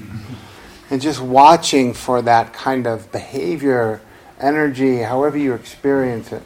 and 0.90 1.00
just 1.00 1.22
watching 1.22 1.94
for 1.94 2.20
that 2.20 2.52
kind 2.52 2.86
of 2.86 3.10
behavior, 3.10 4.02
energy, 4.38 4.98
however 4.98 5.38
you 5.38 5.54
experience 5.54 6.32
it. 6.32 6.42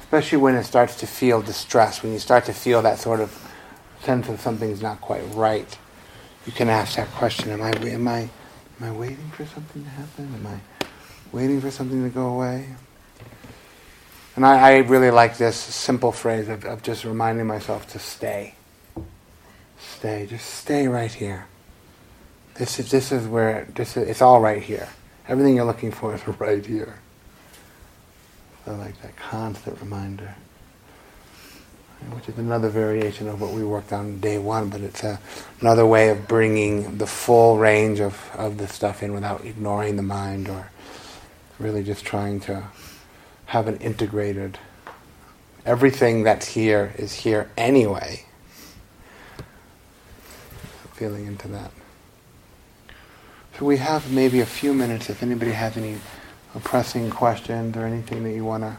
Especially 0.00 0.38
when 0.38 0.54
it 0.54 0.64
starts 0.64 0.96
to 0.96 1.06
feel 1.06 1.42
distress, 1.42 2.02
when 2.02 2.14
you 2.14 2.18
start 2.18 2.46
to 2.46 2.54
feel 2.54 2.80
that 2.80 2.98
sort 2.98 3.20
of 3.20 3.30
sense 4.02 4.26
of 4.26 4.40
something's 4.40 4.80
not 4.80 5.02
quite 5.02 5.24
right. 5.34 5.76
You 6.46 6.52
can 6.52 6.70
ask 6.70 6.96
that 6.96 7.08
question, 7.08 7.50
am 7.50 7.60
I, 7.60 7.72
am 7.72 8.08
I, 8.08 8.20
am 8.20 8.30
I 8.80 8.92
waiting 8.92 9.30
for 9.36 9.44
something 9.44 9.84
to 9.84 9.90
happen? 9.90 10.32
Am 10.34 10.46
I 10.46 10.86
waiting 11.32 11.60
for 11.60 11.70
something 11.70 12.02
to 12.02 12.08
go 12.08 12.28
away? 12.28 12.68
And 14.36 14.44
I, 14.44 14.72
I 14.72 14.76
really 14.78 15.10
like 15.10 15.36
this 15.36 15.56
simple 15.56 16.10
phrase 16.10 16.48
of, 16.48 16.64
of 16.64 16.82
just 16.82 17.04
reminding 17.04 17.46
myself 17.46 17.86
to 17.92 17.98
stay. 17.98 18.54
Stay. 19.78 20.26
Just 20.26 20.46
stay 20.46 20.88
right 20.88 21.12
here. 21.12 21.46
This 22.54 22.78
is, 22.78 22.90
this 22.90 23.12
is 23.12 23.26
where, 23.26 23.66
this 23.74 23.96
is, 23.96 24.08
it's 24.08 24.22
all 24.22 24.40
right 24.40 24.62
here. 24.62 24.88
Everything 25.28 25.56
you're 25.56 25.64
looking 25.64 25.92
for 25.92 26.14
is 26.14 26.26
right 26.40 26.64
here. 26.64 26.98
I 28.66 28.72
like 28.72 29.00
that 29.02 29.16
constant 29.16 29.80
reminder. 29.80 30.34
Which 32.10 32.28
is 32.28 32.36
another 32.36 32.68
variation 32.68 33.28
of 33.28 33.40
what 33.40 33.52
we 33.52 33.64
worked 33.64 33.92
on 33.92 34.20
day 34.20 34.36
one, 34.36 34.68
but 34.68 34.80
it's 34.80 35.04
a, 35.04 35.18
another 35.60 35.86
way 35.86 36.10
of 36.10 36.28
bringing 36.28 36.98
the 36.98 37.06
full 37.06 37.56
range 37.56 38.00
of, 38.00 38.30
of 38.34 38.58
the 38.58 38.68
stuff 38.68 39.02
in 39.02 39.14
without 39.14 39.44
ignoring 39.44 39.96
the 39.96 40.02
mind 40.02 40.48
or 40.48 40.70
really 41.58 41.82
just 41.82 42.04
trying 42.04 42.40
to 42.40 42.64
have 43.46 43.68
an 43.68 43.76
integrated. 43.78 44.58
Everything 45.66 46.22
that's 46.22 46.48
here 46.48 46.94
is 46.98 47.12
here 47.12 47.50
anyway. 47.56 48.24
Feeling 50.94 51.26
into 51.26 51.48
that. 51.48 51.70
So 53.58 53.64
we 53.64 53.76
have 53.78 54.10
maybe 54.10 54.40
a 54.40 54.46
few 54.46 54.74
minutes 54.74 55.08
if 55.08 55.22
anybody 55.22 55.52
has 55.52 55.76
any 55.76 55.98
pressing 56.62 57.10
questions 57.10 57.76
or 57.76 57.84
anything 57.84 58.24
that 58.24 58.32
you 58.32 58.44
want 58.44 58.62
to 58.62 58.76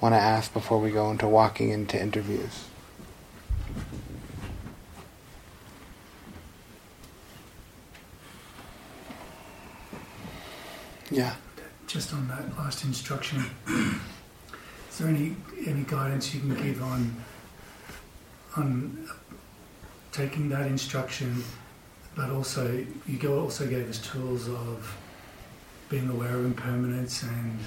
want 0.00 0.14
to 0.14 0.18
ask 0.18 0.52
before 0.52 0.78
we 0.78 0.90
go 0.90 1.10
into 1.10 1.26
walking 1.26 1.70
into 1.70 2.00
interviews. 2.00 2.66
Yeah 11.10 11.34
just 11.88 12.12
on 12.12 12.28
that 12.28 12.56
last 12.58 12.84
instruction, 12.84 13.42
is 14.90 14.98
there 14.98 15.08
any 15.08 15.34
any 15.66 15.82
guidance 15.82 16.34
you 16.34 16.40
can 16.40 16.54
give 16.54 16.82
on 16.82 17.16
on 18.56 19.08
taking 20.12 20.48
that 20.50 20.66
instruction, 20.66 21.42
but 22.14 22.30
also 22.30 22.84
you 23.06 23.34
also 23.34 23.66
gave 23.66 23.88
us 23.88 23.98
tools 24.06 24.48
of 24.48 24.96
being 25.88 26.08
aware 26.10 26.34
of 26.36 26.44
impermanence 26.44 27.22
and 27.22 27.58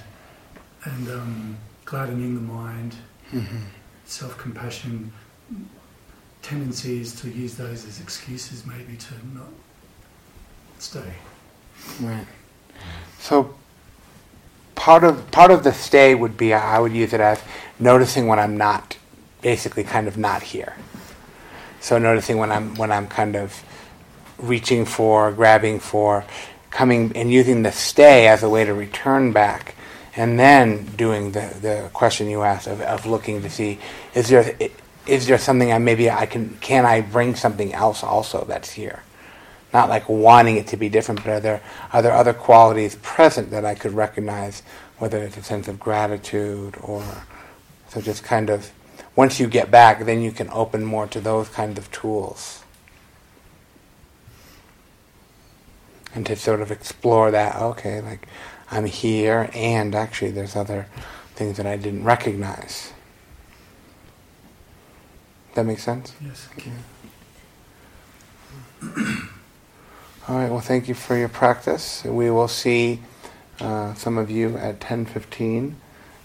and 0.85 1.09
um, 1.09 1.57
gladdening 1.85 2.35
the 2.35 2.41
mind, 2.41 2.95
mm-hmm. 3.31 3.57
self 4.05 4.37
compassion, 4.37 5.11
tendencies 6.43 7.19
to 7.21 7.29
use 7.29 7.55
those 7.55 7.87
as 7.87 7.99
excuses 7.99 8.67
maybe 8.67 8.95
to 8.97 9.13
not 9.35 9.49
stay. 10.77 11.13
Right. 11.99 12.27
So 13.19 13.55
part 14.81 15.03
of 15.03 15.29
part 15.29 15.51
of 15.51 15.63
the 15.63 15.71
stay 15.71 16.15
would 16.15 16.35
be 16.35 16.55
I 16.55 16.79
would 16.79 16.91
use 16.91 17.13
it 17.13 17.21
as 17.21 17.39
noticing 17.79 18.25
when 18.25 18.39
I'm 18.39 18.57
not 18.57 18.97
basically 19.43 19.83
kind 19.83 20.07
of 20.07 20.17
not 20.17 20.41
here. 20.41 20.75
So 21.79 21.99
noticing 21.99 22.37
when 22.39 22.51
I'm 22.51 22.73
when 22.75 22.91
I'm 22.91 23.07
kind 23.07 23.35
of 23.35 23.63
reaching 24.39 24.85
for, 24.85 25.31
grabbing 25.33 25.79
for, 25.79 26.25
coming 26.71 27.11
and 27.15 27.31
using 27.31 27.61
the 27.61 27.71
stay 27.71 28.27
as 28.27 28.41
a 28.41 28.49
way 28.49 28.65
to 28.65 28.73
return 28.73 29.31
back, 29.31 29.75
and 30.15 30.39
then 30.39 30.85
doing 30.97 31.33
the, 31.33 31.55
the 31.61 31.89
question 31.93 32.27
you 32.27 32.41
asked 32.41 32.65
of, 32.65 32.81
of 32.81 33.05
looking 33.05 33.43
to 33.43 33.51
see 33.51 33.77
is 34.15 34.29
there 34.29 34.55
is 35.05 35.27
there 35.27 35.37
something 35.37 35.71
I 35.71 35.77
maybe 35.77 36.09
I 36.09 36.25
can 36.25 36.57
can 36.59 36.87
I 36.87 37.01
bring 37.01 37.35
something 37.35 37.71
else 37.71 38.03
also 38.03 38.45
that's 38.45 38.71
here 38.71 39.03
not 39.73 39.89
like 39.89 40.07
wanting 40.09 40.57
it 40.57 40.67
to 40.67 40.77
be 40.77 40.89
different, 40.89 41.23
but 41.23 41.29
are 41.29 41.39
there, 41.39 41.61
are 41.93 42.01
there 42.01 42.13
other 42.13 42.33
qualities 42.33 42.95
present 43.01 43.51
that 43.51 43.65
I 43.65 43.75
could 43.75 43.93
recognize, 43.93 44.63
whether 44.97 45.17
it's 45.23 45.37
a 45.37 45.43
sense 45.43 45.67
of 45.67 45.79
gratitude 45.79 46.77
or 46.81 47.03
so 47.91 47.99
just 47.99 48.23
kind 48.23 48.49
of, 48.49 48.71
once 49.17 49.37
you 49.39 49.47
get 49.47 49.69
back, 49.69 50.05
then 50.05 50.21
you 50.21 50.31
can 50.31 50.49
open 50.51 50.85
more 50.85 51.07
to 51.07 51.19
those 51.19 51.49
kinds 51.49 51.77
of 51.77 51.91
tools. 51.91 52.63
And 56.15 56.25
to 56.25 56.37
sort 56.37 56.61
of 56.61 56.71
explore 56.71 57.31
that, 57.31 57.57
okay, 57.57 57.99
like 57.99 58.27
I'm 58.69 58.85
here 58.85 59.49
and 59.53 59.93
actually 59.93 60.31
there's 60.31 60.55
other 60.55 60.87
things 61.35 61.57
that 61.57 61.65
I 61.65 61.75
didn't 61.75 62.05
recognize. 62.05 62.93
That 65.55 65.65
makes 65.65 65.83
sense? 65.83 66.13
Yes. 66.21 66.47
Okay. 66.57 66.71
All 70.27 70.37
right. 70.37 70.51
Well, 70.51 70.59
thank 70.59 70.87
you 70.87 70.93
for 70.93 71.17
your 71.17 71.29
practice. 71.29 72.03
We 72.05 72.29
will 72.29 72.47
see 72.47 72.99
uh, 73.59 73.95
some 73.95 74.19
of 74.19 74.29
you 74.29 74.55
at 74.55 74.79
10:15. 74.79 75.73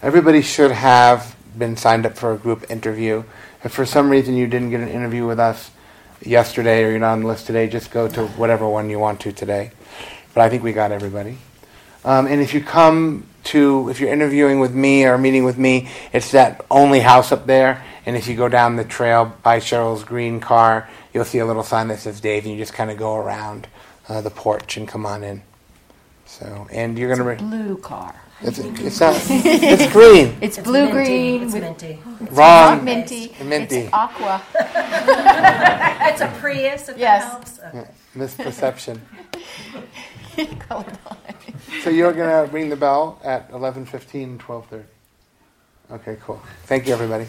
Everybody 0.02 0.42
should 0.42 0.70
have 0.70 1.34
been 1.56 1.78
signed 1.78 2.04
up 2.04 2.14
for 2.14 2.34
a 2.34 2.36
group 2.36 2.70
interview. 2.70 3.24
If 3.64 3.72
for 3.72 3.86
some 3.86 4.10
reason 4.10 4.36
you 4.36 4.48
didn't 4.48 4.68
get 4.68 4.80
an 4.80 4.90
interview 4.90 5.26
with 5.26 5.40
us 5.40 5.70
yesterday 6.20 6.84
or 6.84 6.90
you're 6.90 6.98
not 6.98 7.12
on 7.12 7.22
the 7.22 7.28
list 7.28 7.46
today, 7.46 7.68
just 7.68 7.90
go 7.90 8.06
to 8.06 8.26
whatever 8.36 8.68
one 8.68 8.90
you 8.90 8.98
want 8.98 9.20
to 9.20 9.32
today. 9.32 9.70
But 10.34 10.42
I 10.42 10.50
think 10.50 10.62
we 10.62 10.74
got 10.74 10.92
everybody. 10.92 11.38
Um, 12.04 12.26
and 12.26 12.42
if 12.42 12.52
you 12.52 12.60
come 12.60 13.26
to, 13.44 13.88
if 13.88 13.98
you're 13.98 14.12
interviewing 14.12 14.60
with 14.60 14.74
me 14.74 15.06
or 15.06 15.16
meeting 15.16 15.44
with 15.44 15.56
me, 15.56 15.88
it's 16.12 16.32
that 16.32 16.66
only 16.70 17.00
house 17.00 17.32
up 17.32 17.46
there. 17.46 17.82
And 18.04 18.14
if 18.14 18.28
you 18.28 18.36
go 18.36 18.50
down 18.50 18.76
the 18.76 18.84
trail 18.84 19.34
by 19.42 19.58
Cheryl's 19.58 20.04
green 20.04 20.38
car, 20.38 20.86
you'll 21.14 21.24
see 21.24 21.38
a 21.38 21.46
little 21.46 21.62
sign 21.62 21.88
that 21.88 22.00
says 22.00 22.20
Dave, 22.20 22.44
and 22.44 22.52
you 22.52 22.58
just 22.58 22.74
kind 22.74 22.90
of 22.90 22.98
go 22.98 23.16
around 23.16 23.66
uh, 24.08 24.20
the 24.20 24.30
porch 24.30 24.76
and 24.76 24.86
come 24.86 25.06
on 25.06 25.22
in. 25.22 25.42
So, 26.26 26.66
and 26.70 26.98
you're 26.98 27.14
going 27.14 27.18
to 27.18 27.44
re- 27.44 27.48
blue 27.48 27.78
car. 27.78 28.14
It's, 28.42 28.58
it's 28.58 29.00
not. 29.00 29.14
It's 29.30 29.92
green. 29.92 30.36
It's 30.42 30.58
blue 30.58 30.84
it's 30.84 30.92
green. 30.92 31.42
It's 31.44 31.54
minty. 31.54 31.98
It's 32.20 32.32
Wrong. 32.32 32.76
Not 32.76 32.84
minty. 32.84 33.34
Minty. 33.42 33.76
It's 33.76 33.92
aqua. 33.94 34.42
it's 34.54 36.20
a 36.20 36.28
Prius. 36.38 36.88
If 36.90 36.98
yes. 36.98 37.22
that 37.22 37.30
helps. 37.30 37.58
Okay. 37.60 37.88
Yeah, 38.14 38.24
misperception. 38.26 39.00
so 41.82 41.88
you're 41.88 42.12
going 42.12 42.46
to 42.46 42.52
ring 42.52 42.68
the 42.68 42.76
bell 42.76 43.18
at 43.24 43.50
11:15, 43.52 44.38
12:30. 44.38 44.84
Okay, 45.92 46.18
cool. 46.20 46.42
Thank 46.64 46.86
you, 46.86 46.92
everybody. 46.92 47.26